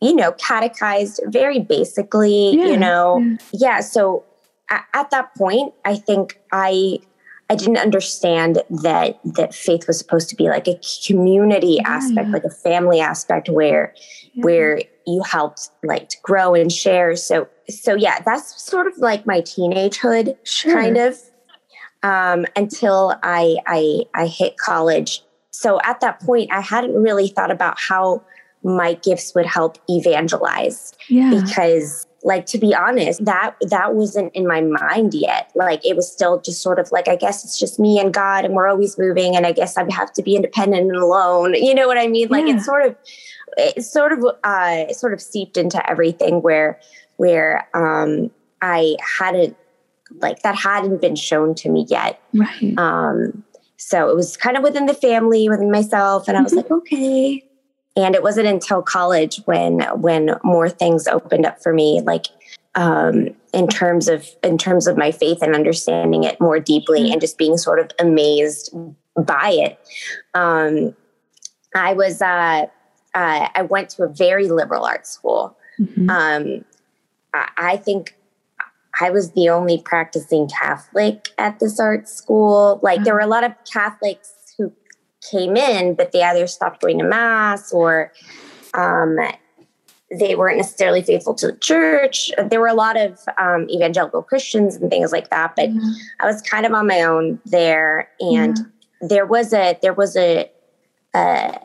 you 0.00 0.14
know, 0.14 0.32
catechized 0.32 1.20
very 1.26 1.60
basically, 1.60 2.56
yeah. 2.56 2.66
you 2.66 2.76
know. 2.76 3.18
Yeah. 3.18 3.36
yeah 3.52 3.80
so 3.80 4.24
at, 4.70 4.84
at 4.94 5.10
that 5.10 5.34
point, 5.34 5.74
I 5.84 5.96
think 5.96 6.40
I 6.52 7.00
I 7.50 7.56
didn't 7.56 7.78
understand 7.78 8.62
that 8.70 9.18
that 9.24 9.52
faith 9.52 9.88
was 9.88 9.98
supposed 9.98 10.28
to 10.28 10.36
be 10.36 10.48
like 10.48 10.68
a 10.68 10.78
community 11.04 11.78
yeah, 11.80 11.88
aspect, 11.88 12.28
like 12.28 12.44
a 12.44 12.50
family 12.50 13.00
aspect 13.00 13.48
where 13.48 13.92
where 14.36 14.80
you 15.04 15.22
helped 15.24 15.70
like 15.82 16.08
to 16.10 16.16
grow 16.22 16.54
and 16.54 16.70
share. 16.70 17.16
So 17.16 17.48
so 17.68 17.96
yeah, 17.96 18.20
that's 18.20 18.62
sort 18.62 18.86
of 18.86 18.96
like 18.98 19.26
my 19.26 19.40
teenagehood 19.40 20.36
sure. 20.44 20.74
kind 20.74 20.96
of 20.96 21.18
um, 22.04 22.46
until 22.54 23.18
I 23.24 23.56
I 23.66 24.04
I 24.14 24.26
hit 24.26 24.56
college. 24.56 25.22
So 25.50 25.80
at 25.82 26.00
that 26.00 26.20
point, 26.20 26.52
I 26.52 26.60
hadn't 26.60 26.94
really 26.94 27.26
thought 27.26 27.50
about 27.50 27.78
how 27.80 28.22
my 28.62 28.94
gifts 28.94 29.34
would 29.34 29.46
help 29.46 29.78
evangelize. 29.88 30.92
Yeah. 31.08 31.30
because 31.30 32.06
like 32.22 32.46
to 32.46 32.58
be 32.58 32.74
honest 32.74 33.24
that 33.24 33.54
that 33.62 33.94
wasn't 33.94 34.34
in 34.34 34.46
my 34.46 34.60
mind 34.60 35.14
yet. 35.14 35.50
Like 35.54 35.84
it 35.86 35.96
was 35.96 36.10
still 36.10 36.40
just 36.40 36.62
sort 36.62 36.78
of 36.78 36.90
like 36.92 37.08
i 37.08 37.16
guess 37.16 37.44
it's 37.44 37.58
just 37.58 37.78
me 37.78 37.98
and 37.98 38.12
god 38.12 38.44
and 38.44 38.54
we're 38.54 38.68
always 38.68 38.98
moving 38.98 39.36
and 39.36 39.46
i 39.46 39.52
guess 39.52 39.76
i 39.76 39.90
have 39.90 40.12
to 40.14 40.22
be 40.22 40.36
independent 40.36 40.90
and 40.90 40.96
alone. 40.96 41.54
You 41.54 41.74
know 41.74 41.86
what 41.86 41.98
i 41.98 42.06
mean? 42.06 42.28
Like 42.28 42.46
yeah. 42.46 42.56
it's 42.56 42.66
sort 42.66 42.84
of 42.84 42.96
it's 43.56 43.90
sort 43.90 44.12
of 44.12 44.24
uh 44.44 44.92
sort 44.92 45.12
of 45.12 45.20
seeped 45.20 45.56
into 45.56 45.88
everything 45.88 46.42
where 46.42 46.78
where 47.16 47.68
um 47.74 48.30
i 48.62 48.96
hadn't 49.18 49.56
like 50.16 50.42
that 50.42 50.56
hadn't 50.56 51.00
been 51.00 51.16
shown 51.16 51.54
to 51.54 51.70
me 51.70 51.86
yet. 51.88 52.20
Right. 52.34 52.76
Um 52.78 53.44
so 53.76 54.10
it 54.10 54.14
was 54.14 54.36
kind 54.36 54.58
of 54.58 54.62
within 54.62 54.84
the 54.84 54.94
family 54.94 55.48
within 55.48 55.70
myself 55.70 56.28
and 56.28 56.36
i 56.36 56.42
was 56.42 56.52
mm-hmm. 56.52 56.70
like 56.70 56.70
okay 56.70 57.42
and 57.96 58.14
it 58.14 58.22
wasn't 58.22 58.46
until 58.46 58.82
college 58.82 59.40
when 59.44 59.80
when 60.00 60.36
more 60.42 60.68
things 60.68 61.06
opened 61.06 61.46
up 61.46 61.62
for 61.62 61.72
me 61.72 62.00
like 62.04 62.26
um, 62.76 63.28
in 63.52 63.66
terms 63.66 64.08
of 64.08 64.28
in 64.42 64.56
terms 64.56 64.86
of 64.86 64.96
my 64.96 65.10
faith 65.10 65.42
and 65.42 65.54
understanding 65.54 66.24
it 66.24 66.40
more 66.40 66.60
deeply 66.60 67.02
mm-hmm. 67.02 67.12
and 67.12 67.20
just 67.20 67.36
being 67.36 67.56
sort 67.56 67.80
of 67.80 67.90
amazed 67.98 68.72
by 69.16 69.50
it 69.50 69.78
um, 70.34 70.94
i 71.74 71.92
was 71.92 72.22
uh, 72.22 72.66
uh, 73.14 73.48
i 73.54 73.62
went 73.62 73.90
to 73.90 74.02
a 74.04 74.08
very 74.08 74.48
liberal 74.48 74.84
arts 74.84 75.10
school 75.10 75.56
mm-hmm. 75.78 76.08
um, 76.10 76.64
I, 77.34 77.48
I 77.56 77.76
think 77.76 78.16
I 79.00 79.10
was 79.10 79.32
the 79.32 79.48
only 79.48 79.80
practicing 79.82 80.48
Catholic 80.48 81.28
at 81.38 81.58
this 81.58 81.80
art 81.80 82.08
school. 82.08 82.80
Like 82.82 83.04
there 83.04 83.14
were 83.14 83.20
a 83.20 83.26
lot 83.26 83.44
of 83.44 83.52
Catholics 83.70 84.34
came 85.28 85.56
in, 85.56 85.94
but 85.94 86.12
they 86.12 86.22
either 86.22 86.46
stopped 86.46 86.80
going 86.80 86.98
to 86.98 87.04
mass 87.04 87.72
or 87.72 88.12
um, 88.74 89.18
they 90.10 90.34
weren't 90.34 90.56
necessarily 90.56 91.02
faithful 91.02 91.34
to 91.34 91.48
the 91.48 91.56
church. 91.58 92.30
There 92.48 92.60
were 92.60 92.68
a 92.68 92.74
lot 92.74 92.96
of 92.96 93.20
um, 93.38 93.68
evangelical 93.70 94.22
Christians 94.22 94.76
and 94.76 94.90
things 94.90 95.12
like 95.12 95.30
that, 95.30 95.54
but 95.54 95.68
mm-hmm. 95.68 95.90
I 96.20 96.26
was 96.26 96.42
kind 96.42 96.66
of 96.66 96.72
on 96.72 96.86
my 96.86 97.02
own 97.02 97.40
there, 97.46 98.08
and 98.20 98.56
mm-hmm. 98.56 99.06
there 99.06 99.26
was 99.26 99.52
a 99.52 99.78
there 99.82 99.94
was 99.94 100.16
a, 100.16 100.50
a, 101.14 101.58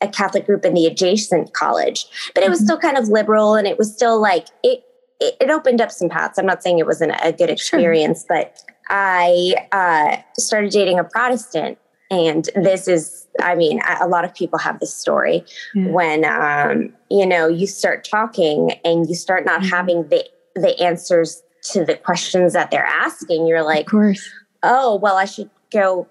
a 0.00 0.08
Catholic 0.08 0.46
group 0.46 0.64
in 0.64 0.74
the 0.74 0.86
adjacent 0.86 1.52
college, 1.52 2.06
but 2.34 2.44
it 2.44 2.50
was 2.50 2.60
mm-hmm. 2.60 2.66
still 2.66 2.78
kind 2.78 2.96
of 2.96 3.08
liberal, 3.08 3.54
and 3.54 3.66
it 3.66 3.76
was 3.76 3.92
still 3.92 4.20
like 4.20 4.46
it. 4.62 4.84
It, 5.20 5.36
it 5.40 5.50
opened 5.50 5.80
up 5.80 5.90
some 5.90 6.08
paths. 6.08 6.38
I'm 6.38 6.46
not 6.46 6.62
saying 6.62 6.80
it 6.80 6.86
wasn't 6.86 7.12
a 7.22 7.32
good 7.32 7.48
experience, 7.50 8.24
sure. 8.26 8.36
but 8.36 8.62
I 8.88 9.54
uh, 9.72 10.16
started 10.38 10.70
dating 10.70 10.98
a 10.98 11.04
Protestant 11.04 11.78
and 12.10 12.50
this 12.54 12.88
is 12.88 13.26
i 13.40 13.54
mean 13.54 13.80
a 14.00 14.08
lot 14.08 14.24
of 14.24 14.34
people 14.34 14.58
have 14.58 14.78
this 14.80 14.94
story 14.94 15.44
yeah. 15.74 15.88
when 15.88 16.24
um, 16.24 16.92
you 17.10 17.26
know 17.26 17.48
you 17.48 17.66
start 17.66 18.04
talking 18.04 18.72
and 18.84 19.08
you 19.08 19.14
start 19.14 19.44
not 19.44 19.60
mm-hmm. 19.60 19.70
having 19.70 20.08
the 20.08 20.24
the 20.54 20.78
answers 20.80 21.42
to 21.62 21.84
the 21.84 21.96
questions 21.96 22.52
that 22.52 22.70
they're 22.70 22.84
asking 22.84 23.46
you're 23.46 23.64
like 23.64 23.86
of 23.86 23.90
course 23.90 24.28
oh 24.62 24.96
well 24.96 25.16
i 25.16 25.24
should 25.24 25.50
go 25.70 26.06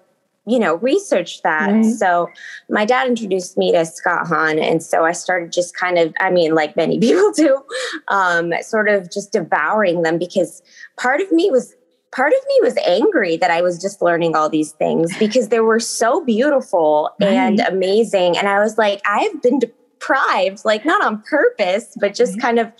you 0.46 0.58
know 0.58 0.74
research 0.76 1.42
that 1.42 1.70
right. 1.70 1.84
so 1.84 2.28
my 2.68 2.84
dad 2.84 3.06
introduced 3.06 3.56
me 3.56 3.72
to 3.72 3.86
scott 3.86 4.26
hahn 4.26 4.58
and 4.58 4.82
so 4.82 5.04
i 5.04 5.12
started 5.12 5.52
just 5.52 5.76
kind 5.76 5.98
of 5.98 6.12
i 6.20 6.30
mean 6.30 6.54
like 6.54 6.76
many 6.76 6.98
people 7.00 7.32
do 7.32 7.62
um, 8.08 8.52
sort 8.60 8.88
of 8.88 9.10
just 9.10 9.32
devouring 9.32 10.02
them 10.02 10.18
because 10.18 10.62
part 10.96 11.20
of 11.20 11.30
me 11.32 11.50
was 11.50 11.74
part 12.14 12.32
of 12.32 12.38
me 12.46 12.60
was 12.62 12.76
angry 12.86 13.36
that 13.36 13.50
I 13.50 13.60
was 13.60 13.80
just 13.80 14.00
learning 14.00 14.36
all 14.36 14.48
these 14.48 14.72
things 14.72 15.16
because 15.18 15.48
they 15.48 15.60
were 15.60 15.80
so 15.80 16.24
beautiful 16.24 17.10
right. 17.20 17.32
and 17.32 17.60
amazing. 17.60 18.38
And 18.38 18.48
I 18.48 18.60
was 18.60 18.78
like, 18.78 19.00
I've 19.04 19.42
been 19.42 19.58
deprived, 19.58 20.64
like 20.64 20.84
not 20.84 21.04
on 21.04 21.22
purpose, 21.22 21.96
but 22.00 22.14
just 22.14 22.40
kind 22.40 22.58
of 22.58 22.72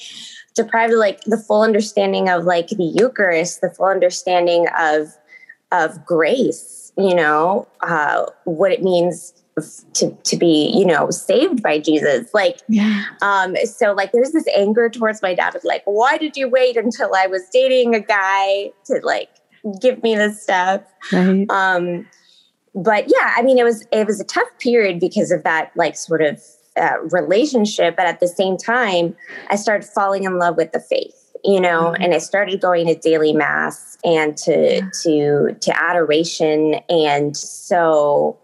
deprived 0.54 0.92
of 0.92 1.00
like 1.00 1.20
the 1.22 1.36
full 1.36 1.62
understanding 1.62 2.28
of 2.28 2.44
like 2.44 2.68
the 2.68 2.92
Eucharist, 2.96 3.60
the 3.60 3.70
full 3.70 3.86
understanding 3.86 4.66
of 4.78 5.08
of 5.72 6.06
grace, 6.06 6.92
you 6.96 7.14
know, 7.14 7.66
uh, 7.80 8.26
what 8.44 8.70
it 8.70 8.82
means 8.82 9.43
to 9.92 10.11
to 10.25 10.37
be 10.37 10.73
you 10.75 10.84
know 10.84 11.11
saved 11.11 11.62
by 11.62 11.78
jesus 11.78 12.32
like 12.34 12.61
yeah. 12.68 13.04
um 13.23 13.54
so 13.64 13.92
like 13.92 14.11
there's 14.12 14.32
this 14.32 14.46
anger 14.54 14.88
towards 14.88 15.23
my 15.23 15.34
dad 15.34 15.54
of 15.54 15.62
like 15.64 15.82
why 15.84 16.18
did 16.18 16.37
you 16.37 16.49
wait 16.49 16.76
until 16.76 17.14
i 17.14 17.26
was 17.26 17.42
dating 17.52 17.94
a 17.94 18.00
guy 18.00 18.70
to 18.84 19.00
like 19.04 19.30
give 19.80 20.02
me 20.02 20.16
this 20.16 20.42
stuff 20.42 20.82
right. 21.12 21.49
um 21.50 22.06
but 22.75 23.04
yeah 23.06 23.32
i 23.37 23.42
mean 23.42 23.58
it 23.58 23.64
was 23.64 23.87
it 23.92 24.06
was 24.06 24.20
a 24.20 24.25
tough 24.25 24.49
period 24.58 24.99
because 24.99 25.30
of 25.30 25.44
that 25.44 25.70
like 25.76 25.96
sort 25.96 26.20
of 26.20 26.42
uh, 26.76 26.96
relationship 27.12 27.96
but 27.96 28.06
at 28.06 28.18
the 28.18 28.26
same 28.26 28.56
time 28.56 29.14
i 29.50 29.56
started 29.56 29.87
falling 29.88 30.25
in 30.25 30.38
love 30.38 30.56
with 30.56 30.73
the 30.73 30.80
faith 30.80 31.32
you 31.44 31.61
know 31.61 31.92
mm-hmm. 31.92 32.02
and 32.02 32.12
i 32.12 32.18
started 32.18 32.61
going 32.61 32.88
to 32.88 32.96
daily 32.96 33.32
mass 33.32 33.96
and 34.04 34.37
to 34.37 34.75
yeah. 34.75 34.88
to 35.02 35.56
to 35.61 35.80
adoration 35.80 36.75
and 36.88 37.37
so 37.37 38.37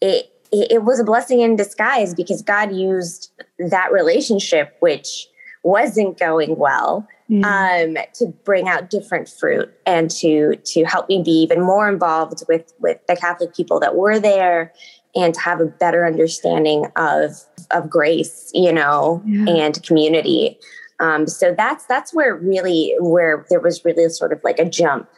it 0.00 0.31
it 0.52 0.84
was 0.84 1.00
a 1.00 1.04
blessing 1.04 1.40
in 1.40 1.56
disguise 1.56 2.14
because 2.14 2.42
God 2.42 2.72
used 2.72 3.32
that 3.58 3.90
relationship, 3.90 4.76
which 4.80 5.26
wasn't 5.62 6.18
going 6.18 6.56
well, 6.56 7.06
um, 7.44 7.96
to 8.14 8.26
bring 8.44 8.68
out 8.68 8.90
different 8.90 9.28
fruit 9.28 9.72
and 9.86 10.10
to 10.10 10.56
to 10.56 10.84
help 10.84 11.08
me 11.08 11.22
be 11.22 11.30
even 11.30 11.62
more 11.62 11.88
involved 11.88 12.42
with 12.48 12.74
with 12.80 12.98
the 13.06 13.16
Catholic 13.16 13.54
people 13.54 13.80
that 13.80 13.96
were 13.96 14.18
there 14.18 14.72
and 15.14 15.34
to 15.34 15.40
have 15.40 15.60
a 15.60 15.66
better 15.66 16.06
understanding 16.06 16.86
of 16.96 17.32
of 17.70 17.88
grace, 17.88 18.50
you 18.52 18.72
know, 18.72 19.22
yeah. 19.24 19.50
and 19.50 19.82
community. 19.82 20.58
Um, 21.00 21.26
so 21.26 21.54
that's 21.56 21.86
that's 21.86 22.12
where 22.12 22.36
really 22.36 22.94
where 23.00 23.46
there 23.48 23.60
was 23.60 23.84
really 23.84 24.08
sort 24.10 24.32
of 24.32 24.40
like 24.44 24.58
a 24.58 24.68
jump 24.68 25.08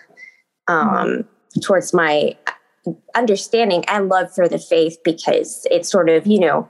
um, 0.68 0.88
mm-hmm. 0.88 1.60
towards 1.60 1.92
my 1.92 2.36
understanding 3.14 3.84
and 3.86 4.08
love 4.08 4.32
for 4.34 4.48
the 4.48 4.58
faith 4.58 4.98
because 5.04 5.66
it's 5.70 5.88
sort 5.88 6.08
of 6.08 6.26
you 6.26 6.40
know 6.40 6.68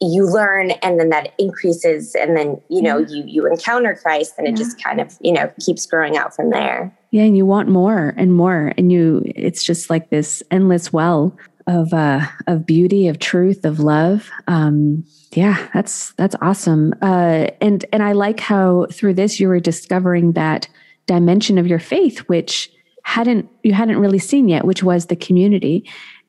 you 0.00 0.26
learn 0.26 0.72
and 0.82 0.98
then 0.98 1.08
that 1.10 1.32
increases 1.38 2.14
and 2.14 2.36
then 2.36 2.60
you 2.68 2.82
know 2.82 2.98
you 2.98 3.24
you 3.26 3.46
encounter 3.46 3.94
christ 3.94 4.34
and 4.38 4.46
it 4.46 4.56
just 4.56 4.82
kind 4.82 5.00
of 5.00 5.16
you 5.20 5.32
know 5.32 5.50
keeps 5.60 5.86
growing 5.86 6.16
out 6.16 6.34
from 6.34 6.50
there. 6.50 6.96
Yeah 7.10 7.22
and 7.22 7.36
you 7.36 7.46
want 7.46 7.68
more 7.68 8.14
and 8.16 8.34
more 8.34 8.72
and 8.76 8.90
you 8.90 9.22
it's 9.24 9.62
just 9.62 9.90
like 9.90 10.10
this 10.10 10.42
endless 10.50 10.92
well 10.92 11.36
of 11.66 11.94
uh 11.94 12.20
of 12.46 12.66
beauty 12.66 13.08
of 13.08 13.18
truth 13.18 13.64
of 13.64 13.80
love. 13.80 14.30
Um 14.46 15.04
yeah 15.32 15.68
that's 15.72 16.12
that's 16.14 16.36
awesome. 16.42 16.92
Uh 17.00 17.48
and 17.60 17.84
and 17.92 18.02
i 18.02 18.12
like 18.12 18.40
how 18.40 18.86
through 18.92 19.14
this 19.14 19.38
you 19.38 19.48
were 19.48 19.60
discovering 19.60 20.32
that 20.32 20.68
dimension 21.06 21.58
of 21.58 21.66
your 21.66 21.78
faith 21.78 22.18
which 22.20 22.70
hadn't 23.04 23.48
you 23.62 23.72
hadn't 23.72 23.98
really 23.98 24.18
seen 24.18 24.48
yet 24.48 24.64
which 24.64 24.82
was 24.82 25.06
the 25.06 25.16
community 25.16 25.84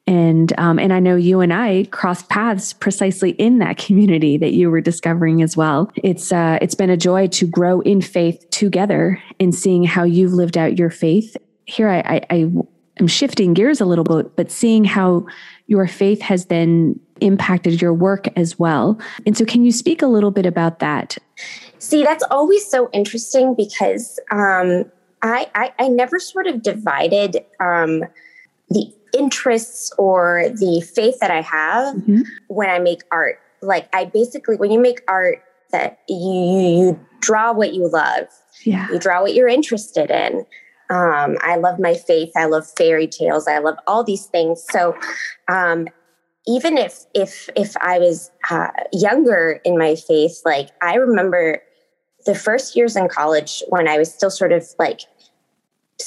and 0.07 0.53
um, 0.59 0.77
and 0.77 0.93
I 0.93 0.99
know 0.99 1.15
you 1.15 1.41
and 1.41 1.51
I 1.51 1.87
crossed 1.91 2.29
paths 2.29 2.73
precisely 2.73 3.31
in 3.31 3.59
that 3.59 3.77
community 3.85 4.37
that 4.37 4.53
you 4.53 4.69
were 4.69 4.81
discovering 4.81 5.41
as 5.41 5.57
well. 5.57 5.91
It's 5.95 6.31
uh, 6.31 6.59
it's 6.61 6.75
been 6.75 6.89
a 6.89 6.97
joy 6.97 7.27
to 7.27 7.47
grow 7.47 7.81
in 7.81 8.01
faith 8.01 8.47
together 8.51 9.21
and 9.39 9.53
seeing 9.53 9.83
how 9.83 10.03
you've 10.03 10.33
lived 10.33 10.57
out 10.57 10.77
your 10.77 10.89
faith. 10.89 11.35
Here, 11.65 11.89
I, 11.89 11.99
I, 11.99 12.21
I 12.29 12.51
am 12.99 13.07
shifting 13.07 13.53
gears 13.55 13.81
a 13.81 13.85
little 13.85 14.03
bit, 14.03 14.35
but 14.35 14.51
seeing 14.51 14.85
how 14.85 15.25
your 15.65 15.87
faith 15.87 16.21
has 16.21 16.45
then 16.45 16.99
impacted 17.21 17.81
your 17.81 17.93
work 17.93 18.27
as 18.35 18.59
well. 18.59 18.99
And 19.25 19.35
so, 19.35 19.45
can 19.45 19.65
you 19.65 19.71
speak 19.71 20.03
a 20.03 20.07
little 20.07 20.31
bit 20.31 20.45
about 20.45 20.77
that? 20.79 21.17
See, 21.79 22.03
that's 22.03 22.23
always 22.29 22.65
so 22.69 22.89
interesting 22.93 23.55
because 23.55 24.19
um, 24.31 24.85
I, 25.25 25.49
I, 25.55 25.73
I 25.79 25.87
never 25.87 26.19
sort 26.19 26.47
of 26.47 26.61
divided 26.61 27.37
um, 27.59 28.03
the 28.69 28.93
interests 29.17 29.91
or 29.97 30.49
the 30.49 30.81
faith 30.81 31.19
that 31.19 31.31
I 31.31 31.41
have 31.41 31.95
mm-hmm. 31.95 32.21
when 32.47 32.69
I 32.69 32.79
make 32.79 33.01
art. 33.11 33.39
Like 33.61 33.89
I 33.93 34.05
basically, 34.05 34.57
when 34.57 34.71
you 34.71 34.79
make 34.79 35.01
art, 35.07 35.41
that 35.71 35.99
you 36.07 36.17
you, 36.17 36.99
draw 37.21 37.51
what 37.51 37.73
you 37.73 37.89
love. 37.89 38.27
Yeah. 38.63 38.87
You 38.91 38.99
draw 38.99 39.21
what 39.21 39.33
you're 39.33 39.47
interested 39.47 40.11
in. 40.11 40.45
Um, 40.89 41.37
I 41.41 41.55
love 41.55 41.79
my 41.79 41.95
faith. 41.95 42.31
I 42.35 42.45
love 42.45 42.67
fairy 42.77 43.07
tales. 43.07 43.47
I 43.47 43.57
love 43.57 43.77
all 43.87 44.03
these 44.03 44.27
things. 44.27 44.63
So, 44.69 44.95
um, 45.47 45.87
even 46.47 46.77
if 46.77 47.05
if 47.15 47.49
if 47.55 47.75
I 47.77 47.97
was 47.97 48.29
uh, 48.51 48.67
younger 48.93 49.59
in 49.65 49.79
my 49.79 49.95
faith, 49.95 50.41
like 50.45 50.69
I 50.83 50.95
remember 50.95 51.59
the 52.25 52.35
first 52.35 52.75
years 52.75 52.95
in 52.95 53.07
college 53.07 53.63
when 53.69 53.87
I 53.87 53.97
was 53.97 54.13
still 54.13 54.29
sort 54.29 54.51
of 54.51 54.67
like 54.77 55.01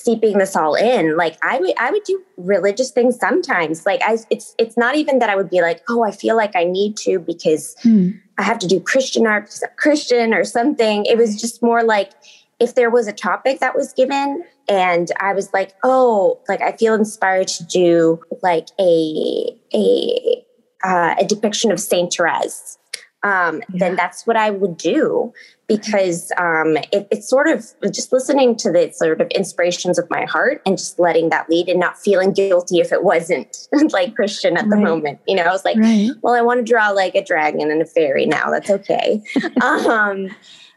seeping 0.05 0.39
this 0.39 0.57
all 0.57 0.75
in. 0.75 1.17
Like 1.17 1.37
i 1.43 1.59
would 1.59 1.75
i 1.79 1.91
would 1.91 2.05
do 2.05 2.23
religious 2.37 2.91
things 2.91 3.19
sometimes. 3.19 3.87
Like 3.87 4.01
i 4.03 4.19
it's 4.31 4.55
it's 4.59 4.77
not 4.77 4.97
even 4.97 5.19
that 5.19 5.31
i 5.31 5.37
would 5.37 5.51
be 5.51 5.61
like 5.61 5.83
oh 5.89 6.05
i 6.05 6.11
feel 6.11 6.37
like 6.37 6.55
i 6.57 6.65
need 6.65 6.97
to 6.99 7.19
because 7.19 7.77
hmm. 7.83 8.11
i 8.39 8.43
have 8.43 8.59
to 8.61 8.67
do 8.67 8.81
christian 8.81 9.27
art 9.27 9.45
because 9.45 9.63
i'm 9.63 9.71
christian 9.77 10.35
or 10.35 10.45
something. 10.45 11.05
It 11.07 11.17
was 11.17 11.41
just 11.41 11.63
more 11.63 11.83
like 11.83 12.13
if 12.61 12.75
there 12.75 12.91
was 12.91 13.07
a 13.07 13.13
topic 13.13 13.61
that 13.61 13.77
was 13.77 13.93
given 13.93 14.43
and 14.69 15.11
i 15.21 15.33
was 15.33 15.53
like 15.53 15.75
oh 15.85 16.41
like 16.49 16.61
i 16.61 16.73
feel 16.73 16.95
inspired 16.95 17.49
to 17.49 17.65
do 17.65 18.21
like 18.43 18.69
a 18.81 19.57
a 19.75 20.45
uh, 20.85 21.17
a 21.19 21.25
depiction 21.25 21.73
of 21.73 21.81
saint 21.81 22.15
therese 22.15 22.79
um, 23.23 23.57
yeah. 23.57 23.79
then 23.79 23.97
that's 23.97 24.27
what 24.27 24.37
I 24.37 24.51
would 24.51 24.77
do 24.77 25.33
because 25.67 26.33
um, 26.39 26.77
it, 26.93 27.09
it's 27.11 27.29
sort 27.29 27.49
of 27.49 27.67
just 27.91 28.13
listening 28.13 28.57
to 28.57 28.71
the 28.71 28.91
sort 28.93 29.21
of 29.21 29.29
inspirations 29.31 29.99
of 29.99 30.09
my 30.09 30.25
heart 30.25 30.63
and 30.65 30.79
just 30.79 30.99
letting 30.99 31.29
that 31.31 31.51
lead 31.51 31.69
and 31.69 31.81
not 31.81 31.99
feeling 31.99 32.33
guilty 32.33 32.79
if 32.79 32.93
it 32.93 33.03
wasn't 33.03 33.69
like 33.93 34.15
Christian 34.15 34.57
at 34.57 34.71
the 34.71 34.77
right. 34.77 34.85
moment. 34.85 35.21
You 35.27 35.37
know, 35.37 35.43
I 35.43 35.51
was 35.51 35.65
like, 35.65 35.77
right. 35.77 36.11
well, 36.23 36.35
I 36.35 36.41
want 36.43 36.65
to 36.65 36.71
draw 36.71 36.91
like 36.91 37.15
a 37.15 37.25
dragon 37.25 37.71
and 37.71 37.83
a 37.83 37.87
fairy 37.87 38.25
now. 38.25 38.51
That's 38.51 38.71
okay. 38.71 39.23
um, 39.63 40.29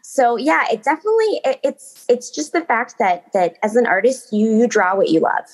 so 0.01 0.35
yeah, 0.35 0.65
it 0.69 0.83
definitely 0.83 1.39
it, 1.45 1.59
it's 1.63 2.05
it's 2.09 2.29
just 2.31 2.51
the 2.51 2.61
fact 2.61 2.95
that 2.99 3.31
that 3.33 3.57
as 3.63 3.75
an 3.75 3.85
artist, 3.85 4.33
you 4.33 4.57
you 4.57 4.67
draw 4.67 4.95
what 4.95 5.09
you 5.09 5.21
love, 5.21 5.45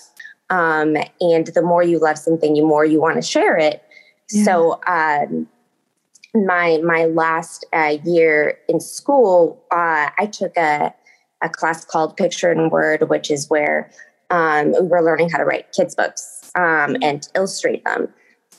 um, 0.49 0.97
and 1.21 1.47
the 1.47 1.61
more 1.61 1.83
you 1.83 1.99
love 1.99 2.17
something, 2.17 2.53
the 2.55 2.61
more 2.61 2.85
you 2.85 2.99
want 2.99 3.17
to 3.17 3.21
share 3.21 3.57
it. 3.57 3.83
Yeah. 4.31 4.43
So 4.45 4.79
um, 4.87 5.47
my 6.45 6.79
my 6.83 7.05
last 7.05 7.65
uh, 7.73 7.97
year 8.03 8.57
in 8.67 8.79
school, 8.79 9.63
uh, 9.71 10.09
I 10.17 10.25
took 10.31 10.55
a 10.57 10.93
a 11.41 11.49
class 11.49 11.85
called 11.85 12.17
Picture 12.17 12.51
and 12.51 12.71
Word, 12.71 13.09
which 13.09 13.29
is 13.29 13.49
where 13.49 13.91
um, 14.29 14.71
we 14.73 14.87
were 14.87 15.03
learning 15.03 15.29
how 15.29 15.37
to 15.37 15.45
write 15.45 15.71
kids 15.71 15.95
books 15.95 16.51
um, 16.55 16.97
and 17.01 17.27
illustrate 17.35 17.83
them. 17.85 18.09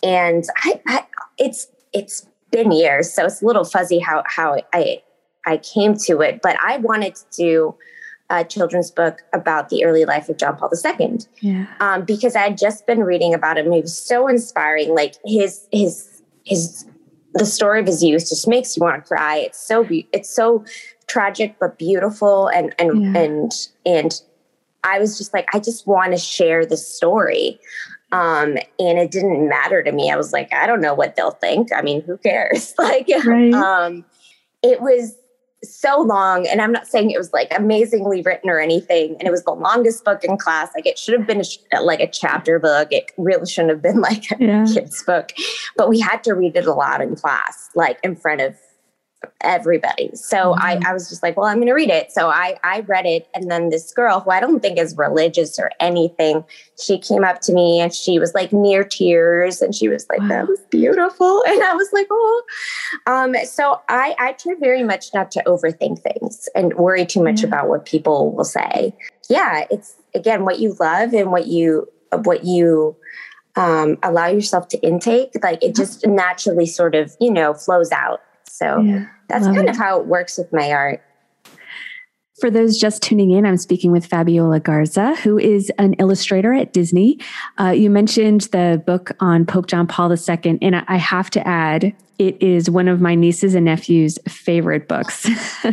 And 0.02 0.44
I, 0.64 0.80
I, 0.86 1.04
it's 1.38 1.68
it's 1.92 2.26
been 2.50 2.72
years, 2.72 3.12
so 3.12 3.26
it's 3.26 3.42
a 3.42 3.46
little 3.46 3.64
fuzzy 3.64 3.98
how 3.98 4.22
how 4.26 4.56
I 4.72 5.02
I 5.46 5.58
came 5.58 5.94
to 6.06 6.20
it. 6.20 6.40
But 6.42 6.56
I 6.62 6.78
wanted 6.78 7.16
to 7.16 7.24
do 7.36 7.74
a 8.30 8.44
children's 8.44 8.90
book 8.90 9.22
about 9.32 9.70
the 9.70 9.84
early 9.84 10.04
life 10.04 10.28
of 10.28 10.36
John 10.36 10.56
Paul 10.56 10.70
II. 10.84 11.18
Yeah. 11.40 11.66
Um, 11.80 12.04
because 12.04 12.36
I 12.36 12.40
had 12.40 12.58
just 12.58 12.86
been 12.86 13.00
reading 13.00 13.32
about 13.32 13.56
him. 13.56 13.72
He 13.72 13.80
was 13.80 13.96
so 13.96 14.28
inspiring. 14.28 14.94
Like 14.94 15.14
his 15.24 15.66
his 15.72 16.22
his 16.44 16.84
the 17.38 17.46
story 17.46 17.80
of 17.80 17.86
his 17.86 18.02
youth 18.02 18.28
just 18.28 18.48
makes 18.48 18.76
you 18.76 18.82
want 18.82 19.02
to 19.02 19.08
cry. 19.08 19.36
It's 19.36 19.58
so 19.58 19.84
be- 19.84 20.08
it's 20.12 20.30
so 20.30 20.64
tragic 21.06 21.56
but 21.58 21.78
beautiful 21.78 22.48
and 22.48 22.74
and 22.78 23.14
yeah. 23.14 23.20
and 23.20 23.52
and 23.86 24.20
I 24.84 24.98
was 24.98 25.18
just 25.18 25.32
like 25.32 25.46
I 25.54 25.58
just 25.58 25.86
want 25.86 26.12
to 26.12 26.18
share 26.18 26.66
the 26.66 26.76
story. 26.76 27.58
Um, 28.10 28.56
and 28.78 28.98
it 28.98 29.10
didn't 29.10 29.48
matter 29.50 29.82
to 29.82 29.92
me. 29.92 30.10
I 30.10 30.16
was 30.16 30.32
like, 30.32 30.50
I 30.52 30.66
don't 30.66 30.80
know 30.80 30.94
what 30.94 31.14
they'll 31.14 31.32
think. 31.32 31.74
I 31.74 31.82
mean, 31.82 32.00
who 32.00 32.16
cares? 32.16 32.74
like, 32.78 33.06
right. 33.26 33.52
um, 33.52 34.02
it 34.62 34.80
was 34.80 35.14
so 35.64 36.00
long 36.00 36.46
and 36.46 36.60
i'm 36.60 36.72
not 36.72 36.86
saying 36.86 37.10
it 37.10 37.18
was 37.18 37.32
like 37.32 37.52
amazingly 37.56 38.22
written 38.22 38.48
or 38.48 38.60
anything 38.60 39.16
and 39.18 39.26
it 39.26 39.30
was 39.30 39.42
the 39.44 39.52
longest 39.52 40.04
book 40.04 40.24
in 40.24 40.36
class. 40.36 40.70
Like 40.74 40.86
it 40.86 40.98
should 40.98 41.18
have 41.18 41.26
been 41.26 41.42
a, 41.72 41.82
like 41.82 42.00
a 42.00 42.06
chapter 42.06 42.58
book. 42.58 42.88
It 42.90 43.12
really 43.16 43.46
shouldn't 43.46 43.70
have 43.70 43.82
been 43.82 44.00
like 44.00 44.30
a 44.32 44.36
yeah. 44.38 44.66
kid's 44.66 45.02
book. 45.02 45.32
But 45.76 45.88
we 45.88 46.00
had 46.00 46.22
to 46.24 46.34
read 46.34 46.56
it 46.56 46.66
a 46.66 46.72
lot 46.72 47.00
in 47.00 47.16
class 47.16 47.70
like 47.74 47.98
in 48.02 48.16
front 48.16 48.40
of 48.40 48.56
everybody. 49.40 50.10
So 50.14 50.36
mm-hmm. 50.36 50.62
I, 50.62 50.90
I 50.90 50.92
was 50.92 51.08
just 51.08 51.22
like, 51.22 51.36
well, 51.36 51.46
I'm 51.46 51.56
going 51.56 51.68
to 51.68 51.72
read 51.72 51.90
it. 51.90 52.12
So 52.12 52.28
I, 52.28 52.58
I 52.62 52.80
read 52.80 53.06
it. 53.06 53.28
And 53.34 53.50
then 53.50 53.70
this 53.70 53.92
girl, 53.92 54.20
who 54.20 54.30
I 54.30 54.40
don't 54.40 54.60
think 54.60 54.78
is 54.78 54.96
religious 54.96 55.58
or 55.58 55.70
anything, 55.80 56.44
she 56.80 56.98
came 56.98 57.24
up 57.24 57.40
to 57.42 57.52
me 57.52 57.80
and 57.80 57.92
she 57.92 58.18
was 58.18 58.34
like 58.34 58.52
near 58.52 58.84
tears 58.84 59.60
and 59.60 59.74
she 59.74 59.88
was 59.88 60.06
like, 60.08 60.20
wow. 60.20 60.28
that 60.28 60.48
was 60.48 60.60
beautiful. 60.70 61.44
And 61.48 61.62
I 61.62 61.74
was 61.74 61.88
like, 61.92 62.06
oh. 62.10 62.42
Um, 63.06 63.34
so 63.44 63.80
I, 63.88 64.14
I 64.18 64.32
try 64.32 64.54
very 64.60 64.82
much 64.82 65.12
not 65.14 65.30
to 65.32 65.42
overthink 65.44 66.00
things 66.00 66.48
and 66.54 66.74
worry 66.74 67.06
too 67.06 67.22
much 67.22 67.40
yeah. 67.40 67.46
about 67.46 67.68
what 67.68 67.86
people 67.86 68.32
will 68.32 68.44
say. 68.44 68.94
Yeah, 69.28 69.64
it's 69.70 69.96
again 70.14 70.44
what 70.44 70.58
you 70.58 70.76
love 70.78 71.14
and 71.14 71.30
what 71.32 71.46
you 71.46 71.88
what 72.12 72.44
you 72.44 72.96
um, 73.56 73.98
allow 74.02 74.26
yourself 74.26 74.68
to 74.68 74.78
intake. 74.78 75.32
Like 75.42 75.62
it 75.62 75.74
just 75.74 76.06
naturally 76.06 76.66
sort 76.66 76.94
of 76.94 77.16
you 77.20 77.32
know 77.32 77.54
flows 77.54 77.90
out. 77.92 78.20
So 78.48 78.80
yeah, 78.80 79.06
that's 79.28 79.46
kind 79.46 79.58
it. 79.58 79.70
of 79.70 79.76
how 79.76 80.00
it 80.00 80.06
works 80.06 80.38
with 80.38 80.52
my 80.52 80.72
art. 80.72 81.02
For 82.40 82.50
those 82.50 82.78
just 82.78 83.02
tuning 83.02 83.32
in, 83.32 83.44
I'm 83.44 83.56
speaking 83.56 83.90
with 83.90 84.06
Fabiola 84.06 84.60
Garza, 84.60 85.16
who 85.16 85.38
is 85.38 85.72
an 85.78 85.94
illustrator 85.94 86.52
at 86.52 86.72
Disney. 86.72 87.18
Uh, 87.58 87.70
you 87.70 87.90
mentioned 87.90 88.42
the 88.52 88.80
book 88.86 89.10
on 89.18 89.44
Pope 89.44 89.66
John 89.66 89.88
Paul 89.88 90.12
II, 90.12 90.58
and 90.62 90.76
I 90.86 90.96
have 90.96 91.30
to 91.30 91.46
add, 91.46 91.92
it 92.18 92.40
is 92.40 92.70
one 92.70 92.86
of 92.86 93.00
my 93.00 93.16
nieces 93.16 93.56
and 93.56 93.64
nephews' 93.64 94.20
favorite 94.28 94.86
books. 94.86 95.28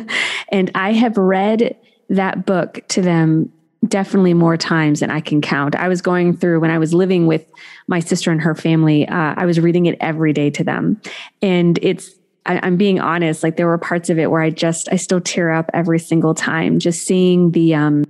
and 0.49 0.71
I 0.73 0.93
have 0.93 1.17
read 1.17 1.77
that 2.09 2.47
book 2.47 2.79
to 2.89 3.01
them 3.01 3.51
definitely 3.87 4.33
more 4.33 4.57
times 4.57 5.01
than 5.01 5.11
I 5.11 5.19
can 5.19 5.41
count. 5.41 5.75
I 5.75 5.87
was 5.87 6.01
going 6.01 6.35
through 6.35 6.59
when 6.59 6.71
I 6.71 6.79
was 6.79 6.93
living 6.93 7.27
with 7.27 7.45
my 7.87 7.99
sister 7.99 8.31
and 8.31 8.41
her 8.41 8.55
family, 8.55 9.07
uh, 9.07 9.35
I 9.37 9.45
was 9.45 9.59
reading 9.59 9.85
it 9.85 9.97
every 9.99 10.33
day 10.33 10.49
to 10.51 10.63
them. 10.63 10.99
And 11.43 11.77
it's 11.81 12.09
I, 12.45 12.65
am 12.65 12.77
being 12.77 12.99
honest, 12.99 13.43
like 13.43 13.57
there 13.57 13.67
were 13.67 13.77
parts 13.77 14.09
of 14.09 14.19
it 14.19 14.31
where 14.31 14.41
I 14.41 14.49
just, 14.49 14.87
I 14.91 14.95
still 14.95 15.21
tear 15.21 15.51
up 15.51 15.69
every 15.73 15.99
single 15.99 16.33
time, 16.33 16.79
just 16.79 17.05
seeing 17.05 17.51
the, 17.51 17.75
um, 17.75 18.05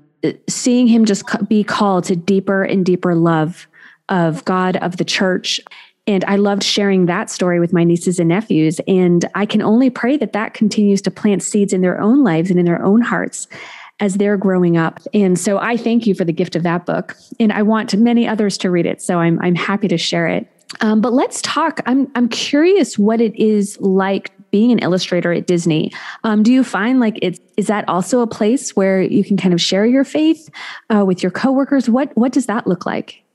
seeing 0.48 0.88
him 0.88 1.06
just 1.06 1.24
be 1.48 1.64
called 1.64 2.04
to 2.06 2.16
deeper 2.16 2.64
and 2.64 2.86
deeper 2.86 3.16
love 3.16 3.68
of 4.10 4.44
God, 4.46 4.78
of 4.78 4.98
the 4.98 5.06
church. 5.06 5.60
And 6.08 6.24
I 6.26 6.36
loved 6.36 6.64
sharing 6.64 7.08
that 7.08 7.30
story 7.30 7.60
with 7.60 7.74
my 7.74 7.84
nieces 7.84 8.20
and 8.20 8.30
nephews. 8.30 8.80
And 8.88 9.26
I 9.34 9.46
can 9.46 9.62
only 9.62 9.90
pray 9.90 10.18
that 10.18 10.34
that 10.34 10.54
continues 10.54 11.02
to 11.04 11.12
plant 11.12 11.42
seeds 11.42 11.74
in 11.74 11.82
their 11.82 12.00
own 12.00 12.24
lives 12.24 12.52
and 12.52 12.60
in 12.60 12.66
their 12.66 12.84
own 12.84 13.02
hearts 13.02 13.48
as 14.00 14.16
they're 14.16 14.38
growing 14.38 14.78
up. 14.78 15.00
And 15.14 15.40
so 15.40 15.58
I 15.58 15.78
thank 15.78 16.06
you 16.06 16.14
for 16.14 16.26
the 16.26 16.34
gift 16.34 16.56
of 16.56 16.64
that 16.64 16.86
book. 16.86 17.16
And 17.40 17.52
I 17.54 17.62
want 17.62 17.96
many 17.96 18.28
others 18.28 18.58
to 18.60 18.70
read 18.70 18.86
it. 18.86 19.02
So 19.02 19.20
I'm, 19.20 19.40
I'm 19.42 19.56
happy 19.56 19.88
to 19.88 19.98
share 19.98 20.28
it. 20.28 20.48
Um, 20.82 21.02
but 21.02 21.14
let's 21.14 21.42
talk. 21.42 21.80
I'm, 21.86 22.12
I'm 22.16 22.28
curious 22.28 22.98
what 22.98 23.22
it 23.22 23.36
is 23.36 23.80
like 23.80 24.32
being 24.52 24.72
an 24.72 24.80
illustrator 24.80 25.34
at 25.34 25.48
Disney. 25.48 25.92
Um, 26.24 26.44
do 26.44 26.52
you 26.52 26.64
find 26.64 27.00
like 27.00 27.20
it's 27.22 27.40
is 27.58 27.68
that 27.68 27.88
also 27.90 28.22
a 28.22 28.28
place 28.28 28.76
where 28.76 29.02
you 29.02 29.24
can 29.24 29.38
kind 29.38 29.54
of 29.54 29.62
share 29.62 29.86
your 29.86 30.04
faith 30.04 30.50
uh, 30.90 31.04
with 31.06 31.22
your 31.22 31.32
coworkers? 31.32 31.90
What 31.90 32.16
what 32.16 32.32
does 32.32 32.46
that 32.46 32.66
look 32.66 32.86
like? 32.86 33.26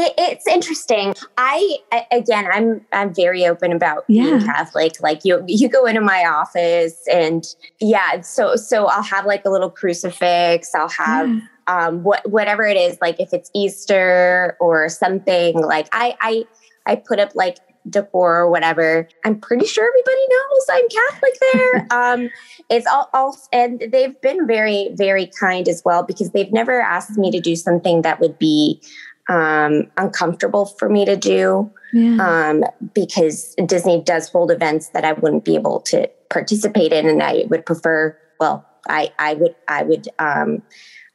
it's 0.00 0.46
interesting. 0.46 1.14
I 1.36 1.78
again, 2.12 2.46
I'm 2.52 2.84
I'm 2.92 3.14
very 3.14 3.46
open 3.46 3.72
about 3.72 4.04
yeah. 4.08 4.24
being 4.24 4.40
Catholic. 4.40 5.00
Like 5.00 5.24
you, 5.24 5.42
you 5.46 5.68
go 5.68 5.86
into 5.86 6.00
my 6.00 6.24
office, 6.24 7.02
and 7.10 7.44
yeah, 7.80 8.20
so 8.20 8.56
so 8.56 8.86
I'll 8.86 9.02
have 9.02 9.26
like 9.26 9.44
a 9.44 9.50
little 9.50 9.70
crucifix. 9.70 10.74
I'll 10.74 10.88
have 10.88 11.28
yeah. 11.28 11.40
Um 11.68 12.02
what 12.02 12.28
whatever 12.28 12.66
it 12.66 12.76
is. 12.76 12.98
Like 13.00 13.20
if 13.20 13.32
it's 13.32 13.50
Easter 13.54 14.56
or 14.60 14.88
something, 14.88 15.60
like 15.60 15.88
I 15.92 16.16
I 16.20 16.44
I 16.86 16.96
put 16.96 17.20
up 17.20 17.34
like 17.34 17.58
decor 17.88 18.36
or 18.36 18.50
whatever. 18.50 19.08
I'm 19.24 19.38
pretty 19.38 19.66
sure 19.66 19.86
everybody 19.86 20.26
knows 20.28 20.66
I'm 20.70 20.88
Catholic 20.88 21.32
there. 21.52 21.86
um, 22.02 22.30
it's 22.68 22.86
all, 22.86 23.08
all, 23.14 23.36
and 23.52 23.82
they've 23.90 24.20
been 24.20 24.46
very, 24.46 24.90
very 24.94 25.30
kind 25.38 25.68
as 25.68 25.82
well 25.84 26.02
because 26.02 26.30
they've 26.30 26.52
never 26.52 26.80
asked 26.80 27.16
me 27.16 27.30
to 27.30 27.40
do 27.40 27.56
something 27.56 28.02
that 28.02 28.20
would 28.20 28.38
be 28.38 28.82
um, 29.28 29.90
uncomfortable 29.96 30.66
for 30.66 30.88
me 30.88 31.04
to 31.04 31.16
do 31.16 31.70
yeah. 31.92 32.50
um, 32.50 32.64
because 32.94 33.54
Disney 33.66 34.02
does 34.02 34.28
hold 34.28 34.50
events 34.50 34.88
that 34.90 35.04
I 35.04 35.12
wouldn't 35.12 35.44
be 35.44 35.54
able 35.54 35.80
to 35.82 36.08
participate 36.30 36.92
in, 36.92 37.08
and 37.08 37.22
I 37.22 37.44
would 37.48 37.66
prefer. 37.66 38.16
Well, 38.40 38.66
I 38.88 39.12
I 39.18 39.34
would 39.34 39.54
I 39.66 39.82
would 39.82 40.08
um, 40.18 40.62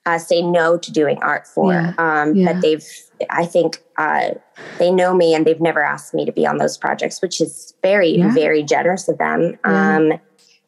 uh, 0.06 0.18
say 0.18 0.42
no 0.42 0.78
to 0.78 0.92
doing 0.92 1.18
art 1.22 1.48
for, 1.48 1.74
yeah. 1.74 1.94
Um, 1.98 2.36
yeah. 2.36 2.54
but 2.54 2.62
they've 2.62 2.86
I 3.30 3.46
think 3.46 3.82
uh, 3.98 4.32
they 4.80 4.92
know 4.92 5.14
me 5.14 5.34
and 5.34 5.46
they've 5.46 5.62
never 5.62 5.82
asked 5.82 6.14
me 6.14 6.26
to 6.26 6.32
be 6.32 6.46
on 6.46 6.58
those 6.58 6.78
projects, 6.78 7.22
which 7.22 7.40
is 7.40 7.74
very 7.82 8.22
very 8.34 8.64
generous 8.64 9.08
of 9.08 9.18
them. 9.18 9.58
Um, 9.64 10.14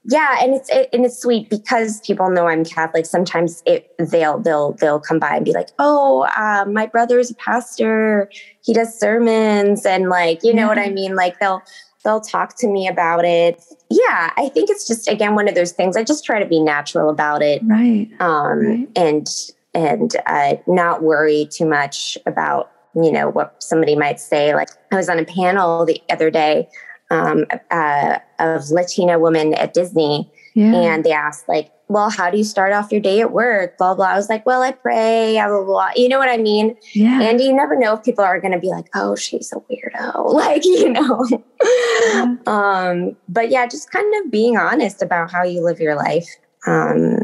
yeah 0.07 0.37
and 0.41 0.53
it's 0.53 0.69
it, 0.69 0.89
and 0.93 1.05
it's 1.05 1.19
sweet 1.19 1.49
because 1.49 1.99
people 2.01 2.29
know 2.29 2.47
i'm 2.47 2.63
catholic 2.63 3.05
sometimes 3.05 3.63
it 3.65 3.93
they'll 3.97 4.39
they'll 4.39 4.73
they'll 4.73 4.99
come 4.99 5.19
by 5.19 5.35
and 5.35 5.45
be 5.45 5.53
like 5.53 5.69
oh 5.79 6.27
uh, 6.37 6.65
my 6.67 6.85
brother's 6.85 7.31
a 7.31 7.35
pastor 7.35 8.29
he 8.61 8.73
does 8.73 8.97
sermons 8.97 9.85
and 9.85 10.09
like 10.09 10.43
you 10.43 10.53
know 10.53 10.63
yeah. 10.63 10.67
what 10.67 10.79
i 10.79 10.89
mean 10.89 11.15
like 11.15 11.39
they'll 11.39 11.61
they'll 12.05 12.21
talk 12.21 12.55
to 12.55 12.67
me 12.67 12.87
about 12.87 13.25
it 13.25 13.61
yeah 13.89 14.31
i 14.37 14.47
think 14.49 14.69
it's 14.69 14.87
just 14.87 15.09
again 15.09 15.35
one 15.35 15.49
of 15.49 15.55
those 15.55 15.73
things 15.73 15.97
i 15.97 16.03
just 16.03 16.23
try 16.23 16.39
to 16.39 16.45
be 16.45 16.61
natural 16.61 17.09
about 17.09 17.41
it 17.41 17.61
right 17.65 18.09
um 18.21 18.59
right. 18.59 18.89
and 18.95 19.27
and 19.73 20.15
uh, 20.27 20.55
not 20.67 21.03
worry 21.03 21.49
too 21.51 21.65
much 21.65 22.17
about 22.25 22.71
you 22.95 23.11
know 23.11 23.29
what 23.29 23.61
somebody 23.61 23.97
might 23.97 24.21
say 24.21 24.55
like 24.55 24.69
i 24.93 24.95
was 24.95 25.09
on 25.09 25.19
a 25.19 25.25
panel 25.25 25.85
the 25.85 26.01
other 26.09 26.31
day 26.31 26.65
um, 27.11 27.45
uh, 27.71 28.19
of 28.39 28.69
Latina 28.69 29.19
women 29.19 29.53
at 29.53 29.73
Disney. 29.73 30.31
Yeah. 30.53 30.73
And 30.73 31.03
they 31.03 31.11
asked, 31.11 31.47
like, 31.47 31.71
well, 31.87 32.09
how 32.09 32.31
do 32.31 32.37
you 32.37 32.43
start 32.43 32.73
off 32.73 32.91
your 32.91 33.01
day 33.01 33.21
at 33.21 33.31
work? 33.31 33.77
Blah, 33.77 33.93
blah. 33.93 34.07
I 34.07 34.15
was 34.15 34.29
like, 34.29 34.45
well, 34.45 34.61
I 34.61 34.71
pray, 34.71 35.33
blah, 35.35 35.47
blah, 35.47 35.63
blah. 35.63 35.89
You 35.95 36.09
know 36.09 36.17
what 36.17 36.29
I 36.29 36.37
mean? 36.37 36.75
Yeah. 36.93 37.21
And 37.21 37.39
you 37.39 37.53
never 37.53 37.77
know 37.77 37.93
if 37.93 38.03
people 38.03 38.23
are 38.23 38.39
going 38.39 38.53
to 38.53 38.59
be 38.59 38.69
like, 38.69 38.87
oh, 38.95 39.15
she's 39.15 39.53
a 39.53 39.57
weirdo. 39.57 40.33
Like, 40.35 40.65
you 40.65 40.89
know. 40.89 41.25
Yeah. 41.29 42.35
um, 42.47 43.15
but 43.29 43.49
yeah, 43.49 43.65
just 43.67 43.91
kind 43.91 44.13
of 44.25 44.31
being 44.31 44.57
honest 44.57 45.01
about 45.01 45.31
how 45.31 45.43
you 45.43 45.61
live 45.63 45.79
your 45.79 45.95
life. 45.95 46.27
Um, 46.67 47.19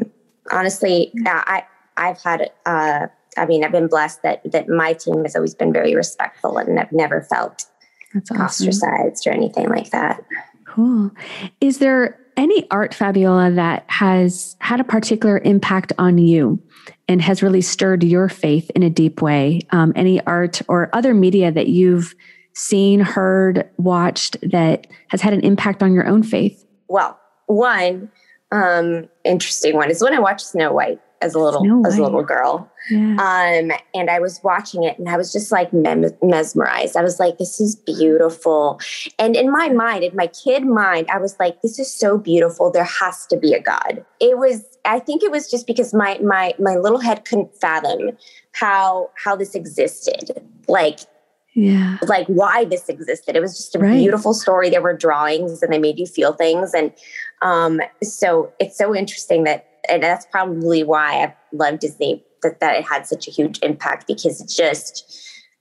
honestly, 0.52 1.12
I, 1.26 1.64
I've 1.98 2.22
had, 2.22 2.52
uh, 2.66 3.08
I 3.38 3.46
mean, 3.46 3.66
I've 3.66 3.72
been 3.72 3.88
blessed 3.88 4.22
that, 4.24 4.50
that 4.52 4.70
my 4.70 4.94
team 4.94 5.24
has 5.24 5.36
always 5.36 5.56
been 5.56 5.74
very 5.74 5.96
respectful 5.96 6.58
and 6.58 6.80
I've 6.80 6.92
never 6.92 7.22
felt 7.22 7.66
that's 8.14 8.32
awesome. 8.32 8.68
ostracized 8.68 9.28
or 9.28 9.32
anything 9.32 9.70
like 9.70 9.90
that. 9.92 10.24
Cool. 10.66 11.12
Is 11.60 11.80
there 11.80 12.18
any 12.38 12.70
art, 12.72 12.94
Fabiola, 12.94 13.52
that 13.52 13.86
has 13.88 14.56
had 14.60 14.80
a 14.80 14.84
particular 14.84 15.40
impact 15.40 15.94
on 15.98 16.18
you 16.18 16.62
and 17.08 17.22
has 17.22 17.44
really 17.44 17.62
stirred 17.62 18.04
your 18.04 18.30
faith 18.30 18.70
in 18.76 18.84
a 18.84 18.90
deep 18.90 19.22
way? 19.22 19.62
Um, 19.72 19.94
any 19.96 20.22
art 20.26 20.62
or 20.68 20.90
other 20.94 21.14
media 21.14 21.52
that 21.52 21.68
you've 21.68 22.16
seen, 22.54 23.00
heard, 23.00 23.70
watched 23.78 24.38
that 24.52 24.88
has 25.10 25.22
had 25.22 25.34
an 25.34 25.42
impact 25.42 25.84
on 25.84 25.94
your 25.94 26.08
own 26.08 26.24
faith? 26.24 26.66
Well, 26.88 27.20
one 27.48 28.12
um, 28.52 29.08
interesting 29.24 29.76
one 29.76 29.90
is 29.90 30.02
when 30.02 30.14
I 30.14 30.20
watched 30.20 30.48
Snow 30.48 30.74
White 30.74 31.00
as 31.22 31.36
a 31.36 31.40
little 31.40 31.86
as 31.86 31.98
a 31.98 32.04
little 32.04 32.24
girl. 32.24 32.70
Yeah. 32.90 33.14
Um, 33.14 33.72
and 33.94 34.10
I 34.10 34.20
was 34.20 34.42
watching 34.44 34.84
it 34.84 34.98
and 34.98 35.08
I 35.08 35.18
was 35.18 35.32
just 35.32 35.52
like 35.52 35.72
mem- 35.72 36.18
mesmerized. 36.22 36.98
I 36.98 37.04
was 37.04 37.20
like, 37.20 37.38
this 37.38 37.60
is 37.60 37.76
beautiful. 37.76 38.80
And 39.20 39.36
in 39.36 39.52
my 39.52 39.70
mind, 39.70 40.04
in 40.04 40.16
my 40.16 40.28
kid 40.28 40.66
mind, 40.66 41.08
I 41.12 41.20
was 41.20 41.38
like, 41.40 41.62
this 41.62 41.80
is 41.80 41.94
so 41.94 42.18
beautiful. 42.18 42.72
There 42.72 42.84
has 42.84 43.26
to 43.28 43.38
be 43.38 43.54
a 43.54 43.62
God. 43.62 44.04
It 44.20 44.38
was, 44.38 44.66
I 44.84 45.00
think 45.00 45.24
it 45.24 45.32
was 45.32 45.50
just 45.50 45.68
because 45.68 45.94
my 45.94 46.18
my 46.20 46.54
my 46.60 46.76
little 46.76 47.00
head 47.00 47.26
couldn't 47.26 47.56
fathom 47.56 48.18
how 48.54 49.12
how 49.16 49.36
this 49.36 49.56
existed. 49.56 50.42
Like 50.68 51.00
yeah 51.54 51.98
like 52.04 52.26
why 52.28 52.64
this 52.64 52.88
existed 52.88 53.36
it 53.36 53.42
was 53.42 53.58
just 53.58 53.76
a 53.76 53.80
right. 53.80 53.98
beautiful 53.98 54.34
story 54.34 54.70
there 54.70 54.82
were 54.82 54.96
drawings 54.96 55.62
and 55.62 55.74
they 55.74 55.78
made 55.78 56.00
you 56.00 56.06
feel 56.06 56.32
things 56.32 56.74
and 56.74 56.94
um 57.42 57.82
so 58.02 58.54
it's 58.60 58.78
so 58.78 58.96
interesting 58.96 59.44
that 59.44 59.71
and 59.90 60.04
that's 60.04 60.26
probably 60.28 60.84
why 60.84 61.24
I 61.24 61.36
love 61.52 61.80
Disney 61.80 62.24
that 62.44 62.60
that 62.60 62.78
it 62.78 62.88
had 62.88 63.06
such 63.06 63.28
a 63.28 63.32
huge 63.32 63.60
impact 63.62 64.08
because 64.08 64.42
it 64.42 64.50
just 64.50 65.18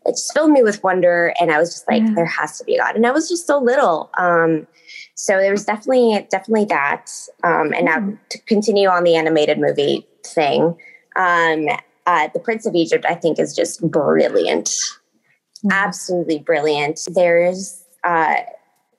it 0.07 0.13
just 0.13 0.33
filled 0.33 0.51
me 0.51 0.63
with 0.63 0.83
wonder 0.83 1.35
and 1.41 1.51
I 1.51 1.59
was 1.59 1.71
just 1.71 1.89
like 1.89 2.03
yeah. 2.03 2.15
there 2.15 2.27
has 2.27 2.59
to 2.59 2.65
be 2.65 2.77
a 2.77 2.79
God 2.79 2.97
and 2.97 3.07
I 3.07 3.11
was 3.11 3.29
just 3.29 3.47
so 3.47 3.59
little 3.59 4.11
um 4.19 4.67
so 5.15 5.39
there 5.39 5.53
was 5.53 5.65
definitely 5.65 6.27
definitely 6.31 6.67
that 6.67 7.11
um 7.45 7.73
and 7.75 7.85
now 7.85 8.13
to 8.31 8.39
continue 8.43 8.89
on 8.89 9.05
the 9.05 9.17
animated 9.17 9.59
movie 9.59 10.07
thing 10.25 10.77
um 11.17 11.67
uh 12.07 12.29
the 12.33 12.41
Prince 12.41 12.67
of 12.67 12.75
Egypt 12.75 13.05
I 13.09 13.15
think 13.15 13.39
is 13.39 13.55
just 13.55 13.83
brilliant 13.91 14.67
mm-hmm. 14.67 15.73
absolutely 15.73 16.39
brilliant 16.39 17.01
there's 17.15 17.85
uh 18.05 18.37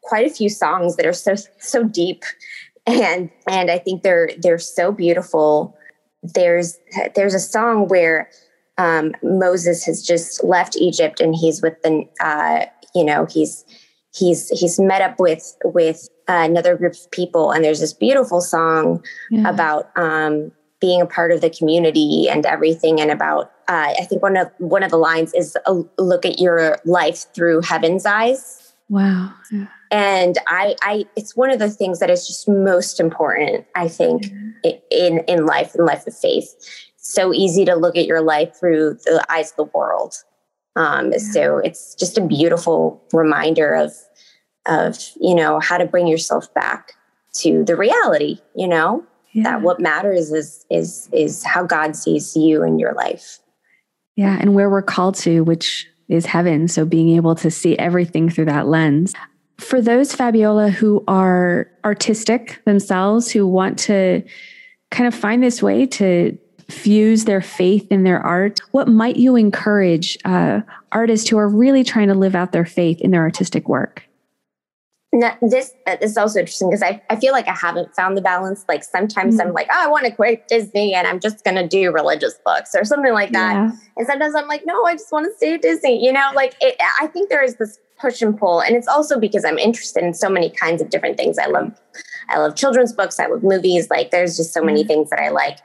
quite 0.04 0.26
a 0.26 0.34
few 0.34 0.50
songs 0.50 0.96
that 0.96 1.06
are 1.06 1.14
so 1.14 1.36
so 1.60 1.84
deep 1.84 2.24
and 2.92 3.30
and 3.48 3.72
I 3.72 3.78
think 3.78 4.04
they're 4.04 4.30
they're 4.38 4.60
so 4.60 4.92
beautiful. 4.92 5.78
There's 6.24 6.78
there's 7.16 7.34
a 7.34 7.40
song 7.40 7.88
where 7.88 8.30
um, 8.78 9.14
Moses 9.24 9.86
has 9.86 10.02
just 10.02 10.44
left 10.44 10.76
Egypt 10.78 11.20
and 11.20 11.36
he's 11.36 11.62
with 11.62 11.82
the 11.84 12.06
uh, 12.20 12.66
you 12.96 13.04
know 13.04 13.26
he's 13.26 13.66
he's 14.14 14.50
he's 14.50 14.80
met 14.80 15.02
up 15.02 15.20
with 15.20 15.56
with 15.64 16.10
uh, 16.28 16.44
another 16.46 16.76
group 16.76 16.94
of 16.94 17.12
people 17.12 17.52
and 17.52 17.64
there's 17.64 17.80
this 17.80 17.94
beautiful 17.94 18.42
song 18.42 19.04
yeah. 19.30 19.50
about 19.50 19.90
um, 19.98 20.52
being 20.80 21.02
a 21.02 21.06
part 21.06 21.32
of 21.32 21.42
the 21.42 21.50
community 21.50 22.28
and 22.30 22.46
everything 22.46 23.00
and 23.00 23.12
about 23.12 23.52
uh, 23.68 23.94
I 24.00 24.06
think 24.06 24.22
one 24.22 24.38
of 24.38 24.52
one 24.58 24.84
of 24.84 24.92
the 24.92 24.98
lines 24.98 25.34
is 25.34 25.58
uh, 25.66 25.82
look 25.98 26.26
at 26.26 26.40
your 26.40 26.78
life 26.86 27.26
through 27.34 27.62
heaven's 27.62 28.06
eyes. 28.06 28.74
Wow. 28.90 29.34
Yeah 29.52 29.68
and 29.92 30.38
I, 30.48 30.76
I 30.82 31.06
it's 31.16 31.36
one 31.36 31.52
of 31.52 31.60
the 31.60 31.70
things 31.70 32.00
that 32.00 32.10
is 32.10 32.26
just 32.26 32.48
most 32.48 33.00
important 33.00 33.66
i 33.76 33.88
think 33.88 34.24
mm-hmm. 34.24 34.70
in 34.90 35.20
in 35.28 35.46
life 35.46 35.76
in 35.76 35.86
life 35.86 36.08
of 36.08 36.18
faith 36.18 36.56
so 36.96 37.34
easy 37.34 37.66
to 37.66 37.76
look 37.76 37.98
at 37.98 38.06
your 38.06 38.22
life 38.22 38.56
through 38.60 38.98
the 39.06 39.24
eyes 39.30 39.52
of 39.52 39.58
the 39.58 39.78
world 39.78 40.16
um, 40.78 41.12
yeah. 41.12 41.18
so 41.18 41.58
it's 41.58 41.94
just 41.96 42.18
a 42.18 42.26
beautiful 42.26 43.04
reminder 43.12 43.74
of 43.74 43.92
of 44.66 44.98
you 45.20 45.36
know 45.36 45.60
how 45.60 45.78
to 45.78 45.86
bring 45.86 46.08
yourself 46.08 46.52
back 46.54 46.94
to 47.34 47.64
the 47.66 47.76
reality 47.76 48.40
you 48.56 48.68
know 48.68 49.04
yeah. 49.34 49.44
that 49.44 49.62
what 49.62 49.80
matters 49.80 50.32
is 50.32 50.66
is 50.70 51.10
is 51.12 51.44
how 51.44 51.64
god 51.64 51.96
sees 51.96 52.36
you 52.36 52.64
in 52.64 52.80
your 52.80 52.94
life 52.94 53.40
yeah 54.16 54.38
and 54.40 54.54
where 54.56 54.70
we're 54.70 54.82
called 54.82 55.16
to 55.16 55.42
which 55.42 55.88
is 56.08 56.26
heaven 56.26 56.68
so 56.68 56.86
being 56.86 57.10
able 57.16 57.36
to 57.36 57.50
see 57.50 57.78
everything 57.78 58.30
through 58.30 58.46
that 58.46 58.68
lens 58.68 59.14
for 59.62 59.82
those 59.82 60.14
Fabiola 60.14 60.70
who 60.70 61.04
are 61.08 61.70
artistic 61.86 62.62
themselves, 62.66 63.32
who 63.32 63.48
want 63.48 63.78
to 63.80 64.24
kind 64.90 65.08
of 65.08 65.16
find 65.16 65.42
this 65.42 65.62
way 65.62 65.86
to 65.86 66.38
fuse 66.70 67.26
their 67.26 67.42
faith 67.42 67.88
in 67.92 68.04
their 68.04 68.20
art, 68.20 68.60
what 68.72 68.88
might 68.88 69.18
you 69.18 69.36
encourage 69.36 70.18
uh, 70.26 70.62
artists 70.92 71.30
who 71.30 71.38
are 71.38 71.50
really 71.50 71.84
trying 71.84 72.08
to 72.08 72.14
live 72.14 72.36
out 72.36 72.52
their 72.52 72.66
faith 72.66 73.00
in 73.02 73.12
their 73.12 73.22
artistic 73.22 73.68
work? 73.70 74.04
Now, 75.14 75.38
this 75.42 75.74
uh, 75.88 75.98
is 76.02 76.16
also 76.18 76.40
interesting 76.40 76.70
because 76.70 76.82
I, 76.82 77.02
I 77.10 77.18
feel 77.18 77.34
like 77.34 77.48
I 77.48 77.54
haven't 77.54 77.94
found 77.96 78.16
the 78.16 78.22
balance. 78.22 78.64
Like 78.70 78.84
sometimes 78.84 79.36
mm-hmm. 79.36 79.48
I'm 79.48 79.54
like, 79.54 79.68
oh, 79.70 79.84
I 79.84 79.88
want 79.88 80.06
to 80.06 80.12
quit 80.12 80.48
Disney 80.48 80.94
and 80.94 81.06
I'm 81.06 81.20
just 81.20 81.44
going 81.44 81.56
to 81.56 81.68
do 81.68 81.92
religious 81.92 82.40
books 82.46 82.74
or 82.74 82.86
something 82.86 83.12
like 83.12 83.32
that. 83.34 83.54
Yeah. 83.54 83.72
And 83.98 84.08
sometimes 84.08 84.36
I'm 84.36 84.48
like, 84.48 84.66
no, 84.66 84.86
I 84.86 84.94
just 84.94 85.12
want 85.12 85.26
to 85.26 85.36
stay 85.36 85.56
at 85.56 85.62
Disney. 85.62 86.04
You 86.04 86.14
know, 86.14 86.32
like 86.34 86.56
it, 86.62 86.76
I 87.02 87.08
think 87.08 87.30
there 87.30 87.44
is 87.44 87.58
this 87.58 87.78
push 88.00 88.22
and 88.22 88.40
pull. 88.40 88.62
And 88.62 88.76
it's 88.76 88.88
also 88.88 89.20
because 89.20 89.44
I'm 89.44 89.60
interested 89.60 90.02
in 90.02 90.14
so 90.14 90.30
many 90.30 90.50
kinds 90.50 90.82
of 90.82 90.90
different 90.90 91.18
things. 91.18 91.38
I 91.38 91.48
love, 91.48 91.78
I 92.30 92.38
love 92.38 92.56
children's 92.56 92.94
books. 92.94 93.20
I 93.20 93.28
love 93.28 93.44
movies. 93.44 93.90
Like 93.90 94.12
there's 94.12 94.38
just 94.38 94.54
so 94.54 94.64
many 94.64 94.82
mm-hmm. 94.82 94.88
things 94.88 95.10
that 95.10 95.20
I 95.20 95.30
like. 95.30 95.58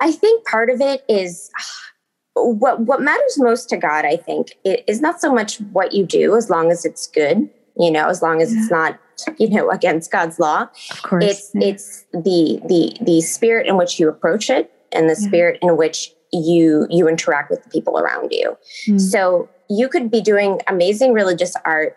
I 0.00 0.12
think 0.12 0.46
part 0.46 0.70
of 0.70 0.80
it 0.80 1.04
is 1.10 1.50
what, 2.34 2.80
what 2.80 3.02
matters 3.02 3.38
most 3.38 3.68
to 3.68 3.76
God, 3.76 4.06
I 4.06 4.16
think, 4.16 4.52
is 4.64 5.02
not 5.02 5.20
so 5.20 5.30
much 5.30 5.58
what 5.58 5.92
you 5.92 6.06
do 6.06 6.36
as 6.36 6.48
long 6.48 6.70
as 6.70 6.86
it's 6.86 7.06
good 7.06 7.50
you 7.78 7.90
know 7.90 8.08
as 8.08 8.22
long 8.22 8.40
as 8.40 8.52
yeah. 8.52 8.60
it's 8.60 8.70
not 8.70 8.98
you 9.38 9.48
know 9.48 9.70
against 9.70 10.10
god's 10.10 10.38
law 10.38 10.66
of 10.90 11.02
course 11.02 11.24
it's 11.24 11.50
yeah. 11.54 11.68
it's 11.68 12.04
the 12.12 12.60
the 12.68 12.96
the 13.00 13.20
spirit 13.20 13.66
in 13.66 13.76
which 13.76 13.98
you 13.98 14.08
approach 14.08 14.50
it 14.50 14.72
and 14.92 15.08
the 15.08 15.16
yeah. 15.20 15.28
spirit 15.28 15.58
in 15.62 15.76
which 15.76 16.12
you 16.32 16.86
you 16.90 17.08
interact 17.08 17.50
with 17.50 17.62
the 17.62 17.70
people 17.70 17.98
around 17.98 18.30
you 18.32 18.56
mm. 18.86 19.00
so 19.00 19.48
you 19.70 19.88
could 19.88 20.10
be 20.10 20.20
doing 20.20 20.60
amazing 20.68 21.12
religious 21.12 21.54
art 21.64 21.96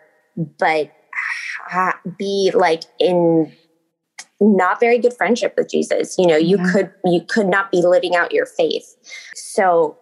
but 0.58 0.92
be 2.16 2.50
like 2.54 2.84
in 2.98 3.52
not 4.40 4.78
very 4.78 4.98
good 4.98 5.12
friendship 5.12 5.54
with 5.56 5.68
jesus 5.68 6.16
you 6.16 6.26
know 6.26 6.36
you 6.36 6.56
could 6.72 6.90
you 7.04 7.20
could 7.28 7.48
not 7.48 7.70
be 7.70 7.82
living 7.82 8.14
out 8.14 8.32
your 8.32 8.46
faith 8.46 8.96
so 9.34 9.96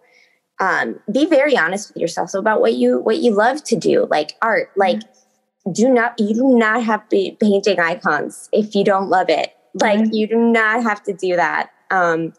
um, 0.59 0.99
be 1.11 1.27
very 1.27 1.55
honest 1.55 1.93
with 1.93 2.01
yourself 2.01 2.33
about 2.33 2.61
what 2.61 2.73
you 2.73 2.99
what 2.99 3.17
you 3.17 3.31
love 3.31 3.63
to 3.65 3.75
do 3.75 4.07
like 4.09 4.35
art 4.41 4.71
like 4.75 5.01
do 5.71 5.89
not 5.89 6.19
you 6.19 6.33
do 6.33 6.57
not 6.57 6.83
have 6.83 7.03
to 7.09 7.15
be 7.15 7.37
painting 7.39 7.79
icons 7.79 8.49
if 8.51 8.75
you 8.75 8.83
don't 8.83 9.09
love 9.09 9.29
it 9.29 9.53
like 9.73 9.99
mm-hmm. 9.99 10.13
you 10.13 10.27
do 10.27 10.37
not 10.37 10.83
have 10.83 11.01
to 11.03 11.13
do 11.13 11.35
that 11.35 11.69
um 11.91 12.33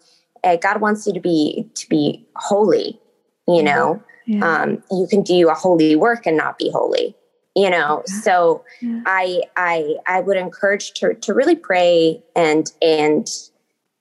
god 0.62 0.80
wants 0.80 1.06
you 1.06 1.12
to 1.12 1.20
be 1.20 1.68
to 1.74 1.88
be 1.88 2.26
holy 2.36 2.98
you 3.46 3.62
know 3.62 4.02
yeah. 4.26 4.62
um 4.62 4.82
you 4.90 5.06
can 5.08 5.22
do 5.22 5.48
a 5.48 5.54
holy 5.54 5.96
work 5.96 6.26
and 6.26 6.36
not 6.36 6.58
be 6.58 6.70
holy 6.70 7.14
you 7.54 7.68
know 7.68 8.02
yeah. 8.06 8.20
so 8.20 8.64
yeah. 8.80 9.02
i 9.06 9.42
i 9.56 9.96
i 10.06 10.20
would 10.20 10.36
encourage 10.36 10.92
to 10.92 11.14
to 11.14 11.34
really 11.34 11.56
pray 11.56 12.22
and 12.36 12.72
and 12.80 13.28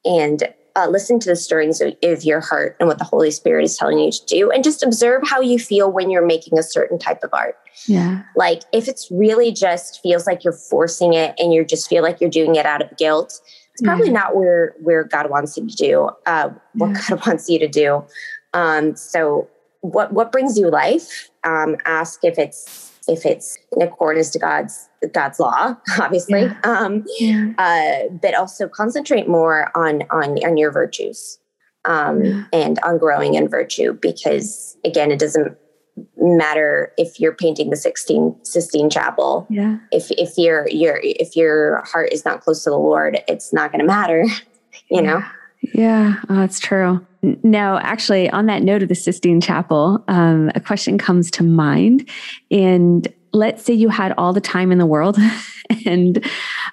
and 0.06 0.54
uh, 0.78 0.88
listen 0.88 1.20
to 1.20 1.30
the 1.30 1.36
stirrings 1.36 1.82
of, 1.82 1.96
of, 2.04 2.24
your 2.24 2.40
heart 2.40 2.78
and 2.80 2.88
what 2.88 3.00
the 3.00 3.04
Holy 3.04 3.32
Spirit 3.32 3.64
is 3.66 3.76
telling 3.76 3.98
you 3.98 4.12
to 4.12 4.26
do, 4.26 4.52
and 4.52 4.64
just 4.64 4.84
observe 4.84 5.24
how 5.26 5.42
you 5.42 5.58
feel 5.58 5.92
when 5.92 6.12
you're 6.12 6.26
making 6.26 6.60
a 6.60 6.64
certain 6.64 7.00
type 7.00 7.24
of 7.24 7.32
art. 7.34 7.58
Yeah. 7.88 8.22
Like 8.36 8.62
if 8.72 8.88
it's 8.88 9.10
really 9.10 9.52
just 9.52 10.00
feels 10.02 10.28
like 10.28 10.44
you're 10.44 10.54
forcing 10.54 11.14
it 11.14 11.34
and 11.40 11.52
you 11.52 11.66
just 11.66 11.90
feel 11.90 12.04
like 12.04 12.22
you're 12.22 12.30
doing 12.30 12.56
it 12.56 12.66
out 12.68 12.84
of 12.84 12.96
guilt, 12.96 13.42
it's 13.74 13.82
probably 13.82 14.08
yeah. 14.08 14.14
not 14.14 14.36
where 14.36 14.76
where 14.80 15.04
God 15.04 15.32
wants 15.32 15.58
you 15.58 15.68
to 15.68 15.76
do. 15.76 16.10
Uh, 16.28 16.50
what 16.74 16.92
yeah. 16.92 17.02
God 17.10 17.26
wants 17.28 17.50
you 17.50 17.58
to 17.58 17.68
do. 17.68 18.06
Um, 18.54 18.96
so 18.96 19.48
what 19.82 20.14
what 20.14 20.32
brings 20.32 20.60
you 20.60 20.70
life? 20.70 21.32
Um, 21.44 21.76
ask 21.86 22.24
if 22.24 22.38
it's 22.38 22.94
if 23.08 23.26
it's 23.26 23.58
in 23.72 23.82
accordance 23.82 24.30
to 24.32 24.40
God's 24.40 24.90
God's 25.14 25.40
law, 25.40 25.76
obviously. 26.00 26.42
Yeah. 26.42 26.60
Um, 26.64 27.04
yeah. 27.20 27.52
Uh, 27.58 28.14
but 28.22 28.36
also 28.36 28.68
concentrate 28.68 29.28
more 29.28 29.72
on 29.76 30.04
on 30.12 30.44
on 30.46 30.58
your 30.58 30.72
virtues 30.72 31.40
um, 31.86 32.24
yeah. 32.24 32.44
and 32.54 32.80
on 32.84 32.98
growing 32.98 33.36
in 33.36 33.48
virtue, 33.48 33.94
because 33.94 34.78
again, 34.86 35.12
it 35.12 35.20
doesn't 35.20 35.58
matter 36.18 36.94
if 36.98 37.20
you're 37.20 37.34
painting 37.34 37.70
the 37.70 37.76
16 37.76 38.36
Sistine 38.44 38.90
Chapel. 38.90 39.48
Yeah. 39.50 39.78
If 39.92 40.12
if 40.12 40.38
your 40.38 40.68
your 40.70 41.00
if 41.02 41.36
your 41.36 41.84
heart 41.86 42.12
is 42.12 42.26
not 42.26 42.42
close 42.42 42.64
to 42.64 42.70
the 42.70 42.78
Lord, 42.78 43.20
it's 43.28 43.54
not 43.54 43.72
going 43.72 43.82
to 43.82 43.88
matter. 43.88 44.26
You 44.90 45.02
know. 45.02 45.22
Yeah, 45.62 46.16
oh, 46.30 46.36
that's 46.36 46.60
true. 46.60 47.06
Now, 47.44 47.80
actually, 47.80 48.30
on 48.30 48.46
that 48.46 48.64
note 48.64 48.84
of 48.84 48.90
the 48.90 48.96
Sistine 48.96 49.42
Chapel, 49.42 50.04
um, 50.08 50.52
a 50.56 50.60
question 50.60 50.98
comes 50.98 51.32
to 51.32 51.44
mind. 51.44 52.08
And 52.52 53.08
let's 53.34 53.64
say 53.64 53.74
you 53.74 53.90
had 53.90 54.14
all 54.18 54.34
the 54.34 54.42
time 54.42 54.72
in 54.72 54.78
the 54.78 54.86
world 54.86 55.18
and 55.86 56.26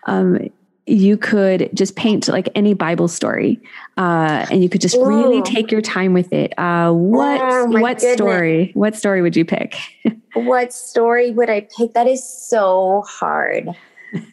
um, 0.07 0.49
you 0.87 1.17
could 1.17 1.71
just 1.75 1.97
paint 1.97 2.29
like 2.29 2.49
any 2.55 2.75
Bible 2.75 3.09
story 3.09 3.61
uh, 3.97 4.47
and 4.51 4.63
you 4.63 4.69
could 4.69 4.81
just 4.81 4.97
Ooh. 4.97 5.07
really 5.07 5.43
take 5.43 5.71
your 5.71 5.81
time 5.81 6.13
with 6.13 6.33
it. 6.33 6.57
Uh, 6.59 6.93
what 6.93 7.41
oh, 7.43 7.67
what 7.67 7.99
goodness. 7.99 8.15
story? 8.15 8.71
What 8.75 8.95
story 8.95 9.23
would 9.23 9.37
you 9.37 9.45
pick? 9.45 9.77
what 10.35 10.73
story 10.73 11.31
would 11.31 11.49
I 11.49 11.67
pick? 11.77 11.95
That 11.95 12.07
is 12.07 12.27
so 12.27 13.05
hard. 13.07 13.71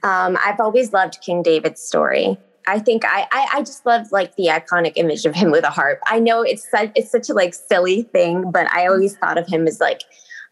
Um, 0.03 0.37
I've 0.45 0.59
always 0.59 0.93
loved 0.93 1.17
King 1.21 1.41
David's 1.41 1.81
story. 1.81 2.37
I 2.67 2.79
think 2.79 3.03
I, 3.05 3.27
I, 3.31 3.47
I 3.53 3.59
just 3.61 3.85
love 3.85 4.11
like 4.11 4.35
the 4.35 4.47
iconic 4.47 4.93
image 4.95 5.25
of 5.25 5.35
him 5.35 5.51
with 5.51 5.63
a 5.63 5.69
harp. 5.69 5.99
I 6.07 6.19
know 6.19 6.41
it's 6.41 6.69
such 6.69 6.91
it's 6.95 7.11
such 7.11 7.29
a 7.29 7.33
like 7.33 7.53
silly 7.53 8.03
thing, 8.03 8.51
but 8.51 8.71
I 8.71 8.87
always 8.87 9.15
thought 9.17 9.37
of 9.37 9.47
him 9.47 9.67
as 9.67 9.79
like 9.79 10.01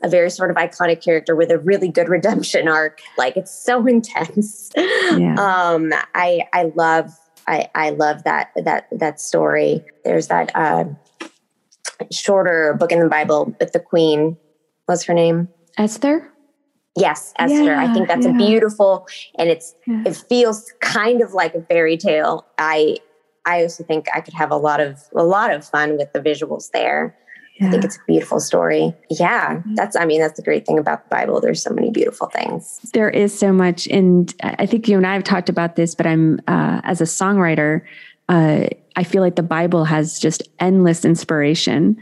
a 0.01 0.09
very 0.09 0.29
sort 0.29 0.49
of 0.49 0.57
iconic 0.57 1.03
character 1.03 1.35
with 1.35 1.51
a 1.51 1.59
really 1.59 1.89
good 1.89 2.09
redemption 2.09 2.67
arc. 2.67 3.01
Like 3.17 3.37
it's 3.37 3.51
so 3.51 3.85
intense. 3.87 4.71
Yeah. 4.75 5.35
Um, 5.37 5.93
I 6.15 6.41
I 6.53 6.71
love 6.75 7.11
I 7.47 7.69
I 7.75 7.91
love 7.91 8.23
that 8.23 8.51
that 8.55 8.87
that 8.91 9.19
story. 9.19 9.83
There's 10.03 10.27
that 10.27 10.51
uh, 10.55 10.85
shorter 12.11 12.75
book 12.79 12.91
in 12.91 12.99
the 12.99 13.09
Bible 13.09 13.55
with 13.59 13.73
the 13.73 13.79
Queen. 13.79 14.37
What's 14.85 15.03
her 15.03 15.13
name? 15.13 15.49
Esther. 15.77 16.31
Yes, 16.97 17.33
Esther. 17.37 17.63
Yeah, 17.63 17.81
I 17.81 17.93
think 17.93 18.07
that's 18.07 18.25
yeah. 18.25 18.33
a 18.33 18.37
beautiful 18.37 19.07
and 19.37 19.49
it's 19.49 19.75
yeah. 19.87 20.03
it 20.05 20.15
feels 20.15 20.73
kind 20.79 21.21
of 21.21 21.33
like 21.33 21.55
a 21.55 21.61
fairy 21.61 21.97
tale. 21.97 22.45
I 22.57 22.97
I 23.45 23.63
also 23.63 23.83
think 23.83 24.07
I 24.13 24.21
could 24.21 24.33
have 24.33 24.51
a 24.51 24.57
lot 24.57 24.79
of 24.79 24.99
a 25.15 25.23
lot 25.23 25.53
of 25.53 25.65
fun 25.65 25.97
with 25.97 26.11
the 26.13 26.19
visuals 26.19 26.71
there. 26.71 27.15
I 27.61 27.69
think 27.69 27.83
it's 27.83 27.97
a 27.97 28.05
beautiful 28.07 28.39
story. 28.39 28.93
Yeah, 29.09 29.61
that's 29.75 29.97
I 29.97 30.05
mean 30.05 30.21
that's 30.21 30.37
the 30.37 30.43
great 30.43 30.65
thing 30.65 30.79
about 30.79 31.03
the 31.03 31.09
Bible. 31.09 31.41
There's 31.41 31.61
so 31.61 31.71
many 31.71 31.91
beautiful 31.91 32.27
things. 32.27 32.79
There 32.93 33.09
is 33.09 33.37
so 33.37 33.51
much 33.51 33.85
and 33.87 34.33
I 34.41 34.65
think 34.65 34.87
you 34.87 34.95
and 34.95 35.05
I 35.05 35.13
have 35.13 35.25
talked 35.25 35.49
about 35.49 35.75
this, 35.75 35.93
but 35.93 36.07
I'm 36.07 36.39
uh, 36.47 36.79
as 36.85 37.01
a 37.01 37.05
songwriter, 37.05 37.81
uh, 38.29 38.67
I 38.95 39.03
feel 39.03 39.21
like 39.21 39.35
the 39.35 39.43
Bible 39.43 39.83
has 39.83 40.19
just 40.19 40.41
endless 40.59 41.03
inspiration 41.03 41.97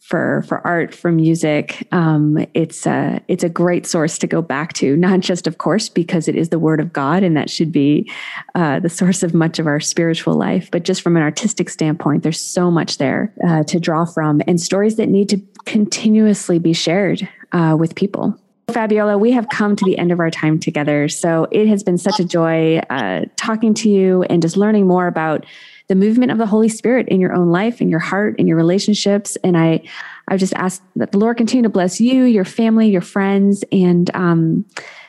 for 0.00 0.42
for 0.48 0.66
art, 0.66 0.94
for 0.94 1.12
music. 1.12 1.86
Um, 1.92 2.46
it's 2.54 2.86
a 2.86 3.20
it's 3.28 3.44
a 3.44 3.48
great 3.48 3.86
source 3.86 4.18
to 4.18 4.26
go 4.26 4.40
back 4.40 4.72
to, 4.74 4.96
not 5.08 5.20
just 5.20 5.46
of 5.46 5.58
course 5.58 5.88
because 5.88 6.28
it 6.28 6.36
is 6.36 6.48
the 6.48 6.58
Word 6.58 6.80
of 6.80 6.92
God, 6.92 7.22
and 7.22 7.36
that 7.36 7.50
should 7.50 7.72
be 7.72 8.10
uh, 8.54 8.80
the 8.80 8.88
source 8.88 9.22
of 9.22 9.34
much 9.34 9.58
of 9.58 9.66
our 9.66 9.80
spiritual 9.80 10.34
life, 10.34 10.70
but 10.70 10.84
just 10.84 11.02
from 11.02 11.16
an 11.16 11.22
artistic 11.22 11.68
standpoint, 11.68 12.22
there's 12.22 12.40
so 12.40 12.70
much 12.70 12.98
there 12.98 13.32
uh, 13.46 13.62
to 13.64 13.78
draw 13.78 14.04
from, 14.04 14.40
and 14.46 14.60
stories 14.60 14.96
that 14.96 15.08
need 15.08 15.28
to 15.28 15.40
continuously 15.64 16.58
be 16.58 16.72
shared 16.72 17.28
uh, 17.52 17.76
with 17.78 17.94
people. 17.94 18.38
Fabiola, 18.70 19.16
we 19.16 19.32
have 19.32 19.48
come 19.48 19.76
to 19.76 19.84
the 19.84 19.96
end 19.96 20.12
of 20.12 20.20
our 20.20 20.30
time 20.30 20.58
together. 20.58 21.08
So 21.08 21.46
it 21.50 21.66
has 21.68 21.82
been 21.82 21.96
such 21.96 22.20
a 22.20 22.24
joy 22.24 22.78
uh, 22.90 23.24
talking 23.36 23.72
to 23.74 23.88
you 23.88 24.24
and 24.24 24.42
just 24.42 24.58
learning 24.58 24.86
more 24.86 25.06
about 25.06 25.46
the 25.88 25.94
movement 25.94 26.30
of 26.30 26.38
the 26.38 26.46
Holy 26.46 26.68
Spirit 26.68 27.08
in 27.08 27.20
your 27.20 27.32
own 27.32 27.50
life, 27.50 27.80
in 27.80 27.88
your 27.88 27.98
heart, 27.98 28.36
in 28.38 28.46
your 28.46 28.56
relationships. 28.56 29.36
And 29.42 29.56
I, 29.56 29.82
I 30.28 30.36
just 30.36 30.52
ask 30.54 30.82
that 30.96 31.12
the 31.12 31.18
Lord 31.18 31.38
continue 31.38 31.62
to 31.62 31.70
bless 31.70 32.00
you, 32.00 32.24
your 32.24 32.44
family, 32.44 32.90
your 32.90 33.00
friends, 33.00 33.64
and 33.72 34.14
um, 34.14 34.66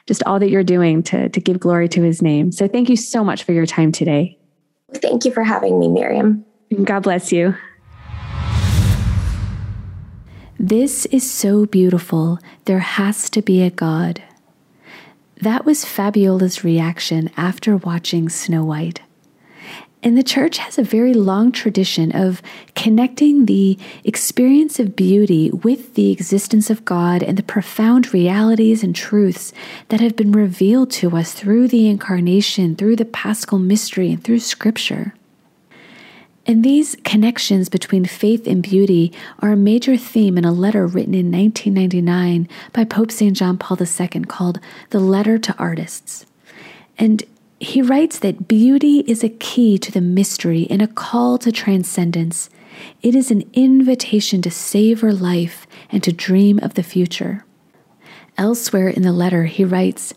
just 0.08 0.24
all 0.26 0.40
that 0.40 0.50
you're 0.50 0.64
doing 0.64 1.04
to, 1.04 1.30
to 1.30 1.40
give 1.42 1.60
glory 1.60 1.90
to 1.90 2.02
his 2.02 2.22
name. 2.22 2.52
So 2.54 2.68
thank 2.68 2.90
you 2.90 2.96
so 2.96 3.24
much 3.24 3.44
for 3.44 3.52
your 3.52 3.66
time 3.66 3.92
today. 3.92 4.38
Thank 4.94 5.26
you 5.26 5.32
for 5.32 5.44
having 5.44 5.80
me, 5.80 5.90
Miriam. 5.90 6.46
God 6.84 7.02
bless 7.02 7.32
you. 7.32 7.56
This 10.58 11.06
is 11.08 11.30
so 11.30 11.66
beautiful. 11.66 12.40
There 12.66 12.80
has 12.80 13.30
to 13.32 13.42
be 13.42 13.62
a 13.64 13.70
God. 13.70 14.24
That 15.42 15.66
was 15.66 15.86
Fabiola's 15.86 16.64
reaction 16.64 17.30
after 17.38 17.78
watching 17.78 18.30
Snow 18.30 18.66
White. 18.66 19.02
And 20.02 20.18
the 20.18 20.24
church 20.24 20.60
has 20.60 20.78
a 20.78 20.84
very 20.84 21.14
long 21.14 21.52
tradition 21.52 22.14
of 22.14 22.42
connecting 22.74 23.46
the 23.46 23.78
experience 24.06 24.80
of 24.80 24.96
beauty 24.96 25.52
with 25.52 25.96
the 25.96 26.12
existence 26.12 26.70
of 26.70 26.86
God 26.86 27.22
and 27.22 27.38
the 27.38 27.44
profound 27.44 28.14
realities 28.14 28.82
and 28.82 28.96
truths 28.96 29.52
that 29.90 30.00
have 30.00 30.16
been 30.16 30.32
revealed 30.32 30.90
to 30.92 31.18
us 31.18 31.34
through 31.34 31.68
the 31.68 31.90
incarnation, 31.90 32.78
through 32.78 32.96
the 32.96 33.04
paschal 33.04 33.60
mystery, 33.60 34.12
and 34.14 34.24
through 34.24 34.40
scripture. 34.40 35.14
And 36.46 36.64
these 36.64 36.96
connections 37.04 37.68
between 37.68 38.06
faith 38.06 38.48
and 38.48 38.64
beauty 38.64 39.12
are 39.40 39.52
a 39.52 39.58
major 39.58 39.98
theme 39.98 40.38
in 40.38 40.46
a 40.46 40.52
letter 40.54 40.88
written 40.88 41.14
in 41.14 41.30
1999 41.30 42.48
by 42.72 42.86
Pope 42.86 43.12
St. 43.12 43.36
John 43.36 43.58
Paul 43.58 43.78
II 43.80 44.22
called 44.24 44.60
The 44.92 45.00
Letter 45.00 45.38
to 45.38 45.56
Artists. 45.60 46.26
And 46.98 47.24
he 47.60 47.82
writes 47.82 48.20
that 48.20 48.48
beauty 48.48 49.00
is 49.00 49.24
a 49.24 49.30
key 49.30 49.78
to 49.78 49.92
the 49.92 50.02
mystery 50.02 50.66
and 50.70 50.82
a 50.82 50.88
call 50.88 51.38
to 51.40 51.52
transcendence. 51.52 52.50
It 53.02 53.16
is 53.16 53.32
an 53.32 53.50
invitation 53.54 54.42
to 54.44 54.52
savor 54.52 55.12
life 55.12 55.68
and 55.92 56.02
to 56.04 56.14
dream 56.14 56.60
of 56.60 56.76
the 56.76 56.84
future. 56.84 57.46
Elsewhere 58.38 58.88
in 58.88 59.02
the 59.02 59.12
letter, 59.12 59.46
he 59.46 59.66
writes, 59.66 60.14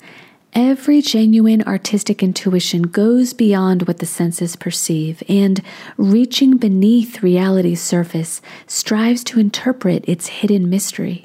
Every 0.54 1.00
genuine 1.00 1.62
artistic 1.62 2.22
intuition 2.22 2.82
goes 2.82 3.32
beyond 3.32 3.88
what 3.88 3.98
the 3.98 4.06
senses 4.06 4.54
perceive 4.54 5.22
and, 5.28 5.62
reaching 5.96 6.58
beneath 6.58 7.22
reality's 7.22 7.80
surface, 7.80 8.42
strives 8.66 9.24
to 9.24 9.40
interpret 9.40 10.04
its 10.06 10.26
hidden 10.28 10.68
mystery. 10.68 11.24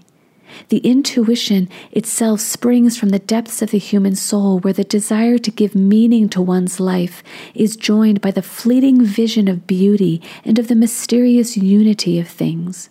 The 0.69 0.79
intuition 0.79 1.69
itself 1.91 2.39
springs 2.39 2.97
from 2.97 3.09
the 3.09 3.19
depths 3.19 3.61
of 3.61 3.71
the 3.71 3.77
human 3.77 4.15
soul, 4.15 4.59
where 4.59 4.73
the 4.73 4.83
desire 4.83 5.37
to 5.37 5.51
give 5.51 5.75
meaning 5.75 6.29
to 6.29 6.41
one's 6.41 6.79
life 6.79 7.23
is 7.53 7.75
joined 7.75 8.21
by 8.21 8.31
the 8.31 8.41
fleeting 8.41 9.03
vision 9.03 9.47
of 9.47 9.67
beauty 9.67 10.21
and 10.43 10.57
of 10.59 10.67
the 10.67 10.75
mysterious 10.75 11.57
unity 11.57 12.19
of 12.19 12.27
things 12.27 12.89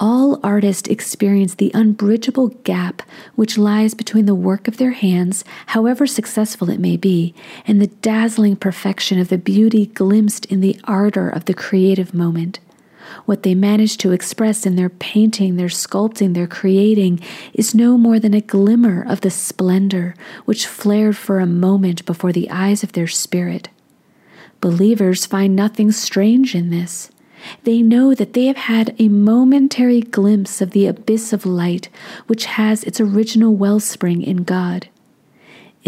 all 0.00 0.38
artists 0.44 0.88
experience 0.88 1.54
the 1.54 1.72
unbridgeable 1.74 2.48
gap 2.62 3.02
which 3.34 3.58
lies 3.58 3.94
between 3.94 4.26
the 4.26 4.34
work 4.34 4.68
of 4.68 4.76
their 4.76 4.92
hands, 4.92 5.44
however 5.66 6.06
successful 6.06 6.70
it 6.70 6.78
may 6.78 6.96
be, 6.96 7.34
and 7.66 7.80
the 7.80 7.88
dazzling 7.88 8.56
perfection 8.56 9.18
of 9.18 9.28
the 9.28 9.38
beauty 9.38 9.86
glimpsed 9.86 10.44
in 10.46 10.60
the 10.60 10.78
ardor 10.84 11.28
of 11.28 11.46
the 11.46 11.54
creative 11.54 12.14
moment. 12.14 12.60
What 13.24 13.42
they 13.42 13.54
manage 13.54 13.96
to 13.98 14.12
express 14.12 14.66
in 14.66 14.76
their 14.76 14.88
painting, 14.88 15.56
their 15.56 15.68
sculpting, 15.68 16.34
their 16.34 16.46
creating 16.46 17.20
is 17.52 17.74
no 17.74 17.98
more 17.98 18.18
than 18.18 18.34
a 18.34 18.40
glimmer 18.40 19.04
of 19.06 19.20
the 19.20 19.30
splendor 19.30 20.14
which 20.44 20.66
flared 20.66 21.16
for 21.16 21.40
a 21.40 21.46
moment 21.46 22.04
before 22.06 22.32
the 22.32 22.50
eyes 22.50 22.82
of 22.82 22.92
their 22.92 23.06
spirit. 23.06 23.68
Believers 24.60 25.26
find 25.26 25.54
nothing 25.54 25.92
strange 25.92 26.54
in 26.54 26.70
this. 26.70 27.10
They 27.64 27.82
know 27.82 28.14
that 28.14 28.32
they 28.32 28.46
have 28.46 28.56
had 28.56 28.94
a 28.98 29.08
momentary 29.08 30.00
glimpse 30.00 30.60
of 30.60 30.72
the 30.72 30.86
abyss 30.86 31.32
of 31.32 31.46
light 31.46 31.88
which 32.26 32.46
has 32.46 32.82
its 32.84 33.00
original 33.00 33.54
wellspring 33.54 34.22
in 34.22 34.38
God. 34.38 34.88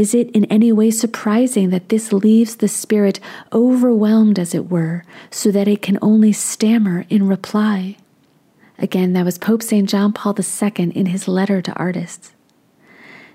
Is 0.00 0.14
it 0.14 0.30
in 0.30 0.46
any 0.46 0.72
way 0.72 0.90
surprising 0.90 1.68
that 1.68 1.90
this 1.90 2.10
leaves 2.10 2.56
the 2.56 2.68
spirit 2.68 3.20
overwhelmed, 3.52 4.38
as 4.38 4.54
it 4.54 4.70
were, 4.70 5.04
so 5.30 5.50
that 5.50 5.68
it 5.68 5.82
can 5.82 5.98
only 6.00 6.32
stammer 6.32 7.04
in 7.10 7.28
reply? 7.28 7.98
Again, 8.78 9.12
that 9.12 9.26
was 9.26 9.36
Pope 9.36 9.62
St. 9.62 9.86
John 9.86 10.14
Paul 10.14 10.34
II 10.38 10.90
in 10.96 11.04
his 11.04 11.28
letter 11.28 11.60
to 11.60 11.74
artists. 11.74 12.32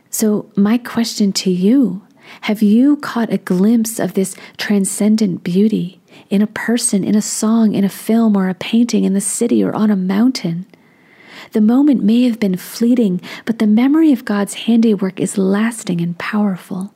So, 0.10 0.50
my 0.56 0.80
question 0.80 1.32
to 1.34 1.52
you 1.52 2.02
have 2.42 2.64
you 2.64 2.98
caught 2.98 3.32
a 3.32 3.38
glimpse 3.38 4.00
of 4.00 4.16
this 4.16 4.36
transcendent 4.58 5.44
beauty? 5.44 6.02
in 6.32 6.42
a 6.42 6.48
person, 6.48 7.04
in 7.04 7.14
a 7.14 7.22
song, 7.22 7.76
in 7.76 7.84
a 7.84 7.90
film, 7.90 8.36
or 8.36 8.50
a 8.50 8.56
painting 8.56 9.04
in 9.04 9.14
the 9.14 9.22
city 9.22 9.64
or 9.64 9.76
on 9.76 9.92
a 9.92 9.96
mountain. 9.96 10.66
The 11.56 11.62
moment 11.62 12.04
may 12.04 12.24
have 12.24 12.38
been 12.38 12.58
fleeting, 12.58 13.22
but 13.46 13.60
the 13.60 13.66
memory 13.66 14.12
of 14.12 14.26
God's 14.26 14.66
handiwork 14.66 15.22
is 15.22 15.38
lasting 15.38 16.02
and 16.02 16.18
powerful. 16.18 16.94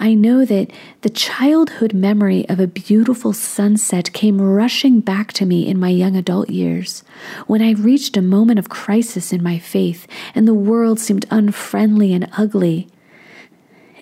I 0.00 0.12
know 0.12 0.44
that 0.44 0.72
the 1.02 1.08
childhood 1.08 1.94
memory 1.94 2.48
of 2.48 2.58
a 2.58 2.66
beautiful 2.66 3.32
sunset 3.32 4.12
came 4.12 4.40
rushing 4.40 4.98
back 4.98 5.32
to 5.34 5.46
me 5.46 5.68
in 5.68 5.78
my 5.78 5.90
young 5.90 6.16
adult 6.16 6.50
years, 6.50 7.04
when 7.46 7.62
I 7.62 7.74
reached 7.74 8.16
a 8.16 8.22
moment 8.22 8.58
of 8.58 8.68
crisis 8.68 9.32
in 9.32 9.40
my 9.40 9.60
faith 9.60 10.08
and 10.34 10.48
the 10.48 10.52
world 10.52 10.98
seemed 10.98 11.26
unfriendly 11.30 12.12
and 12.12 12.28
ugly 12.36 12.88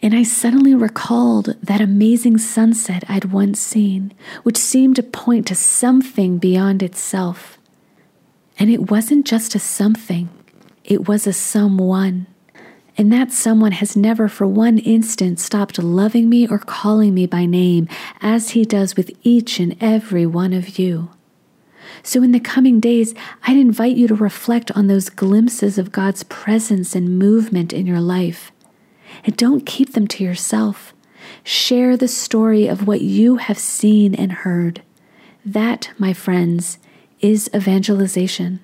and 0.00 0.14
I 0.14 0.22
suddenly 0.22 0.74
recalled 0.74 1.56
that 1.62 1.80
amazing 1.80 2.38
sunset 2.38 3.04
I'd 3.08 3.26
once 3.26 3.60
seen, 3.60 4.14
which 4.44 4.56
seemed 4.56 4.96
to 4.96 5.02
point 5.02 5.48
to 5.48 5.56
something 5.56 6.38
beyond 6.38 6.84
itself. 6.84 7.57
And 8.58 8.70
it 8.70 8.90
wasn't 8.90 9.26
just 9.26 9.54
a 9.54 9.58
something, 9.58 10.28
it 10.84 11.06
was 11.08 11.26
a 11.26 11.32
someone. 11.32 12.26
And 12.96 13.12
that 13.12 13.30
someone 13.30 13.72
has 13.72 13.96
never 13.96 14.26
for 14.26 14.46
one 14.46 14.78
instant 14.78 15.38
stopped 15.38 15.78
loving 15.78 16.28
me 16.28 16.48
or 16.48 16.58
calling 16.58 17.14
me 17.14 17.26
by 17.26 17.46
name, 17.46 17.88
as 18.20 18.50
he 18.50 18.64
does 18.64 18.96
with 18.96 19.12
each 19.22 19.60
and 19.60 19.76
every 19.80 20.26
one 20.26 20.52
of 20.52 20.80
you. 20.80 21.10
So, 22.02 22.22
in 22.24 22.32
the 22.32 22.40
coming 22.40 22.80
days, 22.80 23.14
I'd 23.44 23.56
invite 23.56 23.96
you 23.96 24.08
to 24.08 24.14
reflect 24.14 24.72
on 24.72 24.88
those 24.88 25.10
glimpses 25.10 25.78
of 25.78 25.92
God's 25.92 26.24
presence 26.24 26.96
and 26.96 27.18
movement 27.18 27.72
in 27.72 27.86
your 27.86 28.00
life 28.00 28.50
and 29.24 29.36
don't 29.36 29.66
keep 29.66 29.92
them 29.92 30.06
to 30.08 30.24
yourself. 30.24 30.94
Share 31.44 31.96
the 31.96 32.08
story 32.08 32.66
of 32.66 32.86
what 32.86 33.00
you 33.00 33.36
have 33.36 33.58
seen 33.58 34.14
and 34.14 34.32
heard. 34.32 34.82
That, 35.44 35.90
my 35.98 36.12
friends, 36.12 36.78
is 37.20 37.50
evangelization. 37.54 38.60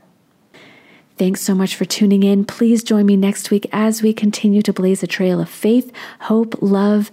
Thanks 1.16 1.42
so 1.42 1.54
much 1.54 1.76
for 1.76 1.84
tuning 1.84 2.24
in. 2.24 2.44
Please 2.44 2.82
join 2.82 3.06
me 3.06 3.16
next 3.16 3.50
week 3.50 3.66
as 3.72 4.02
we 4.02 4.12
continue 4.12 4.62
to 4.62 4.72
blaze 4.72 5.02
a 5.02 5.06
trail 5.06 5.40
of 5.40 5.48
faith, 5.48 5.92
hope, 6.20 6.56
love, 6.60 7.10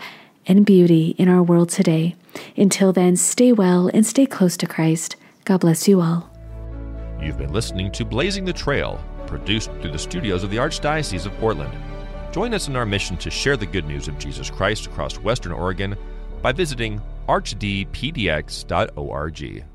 and 0.47 0.65
beauty 0.65 1.13
in 1.19 1.29
our 1.29 1.43
world 1.43 1.69
today. 1.69 2.15
Until 2.57 2.91
then, 2.91 3.15
stay 3.15 3.51
well 3.51 3.89
and 3.93 4.05
stay 4.05 4.25
close 4.25 4.57
to 4.57 4.65
Christ. 4.65 5.15
God 5.45 5.59
bless 5.59 5.87
you 5.87 6.01
all. 6.01 6.29
You've 7.21 7.37
been 7.37 7.53
listening 7.53 7.91
to 7.91 8.03
Blazing 8.03 8.45
the 8.45 8.53
Trail, 8.53 8.99
produced 9.27 9.69
through 9.81 9.91
the 9.91 9.99
studios 9.99 10.43
of 10.43 10.49
the 10.49 10.57
Archdiocese 10.57 11.27
of 11.27 11.33
Portland. 11.33 11.71
Join 12.31 12.55
us 12.55 12.67
in 12.67 12.75
our 12.75 12.85
mission 12.85 13.17
to 13.17 13.29
share 13.29 13.57
the 13.57 13.67
good 13.67 13.85
news 13.85 14.07
of 14.07 14.17
Jesus 14.17 14.49
Christ 14.49 14.87
across 14.87 15.19
Western 15.19 15.51
Oregon 15.51 15.95
by 16.41 16.51
visiting 16.51 16.99
archdpdx.org. 17.27 19.65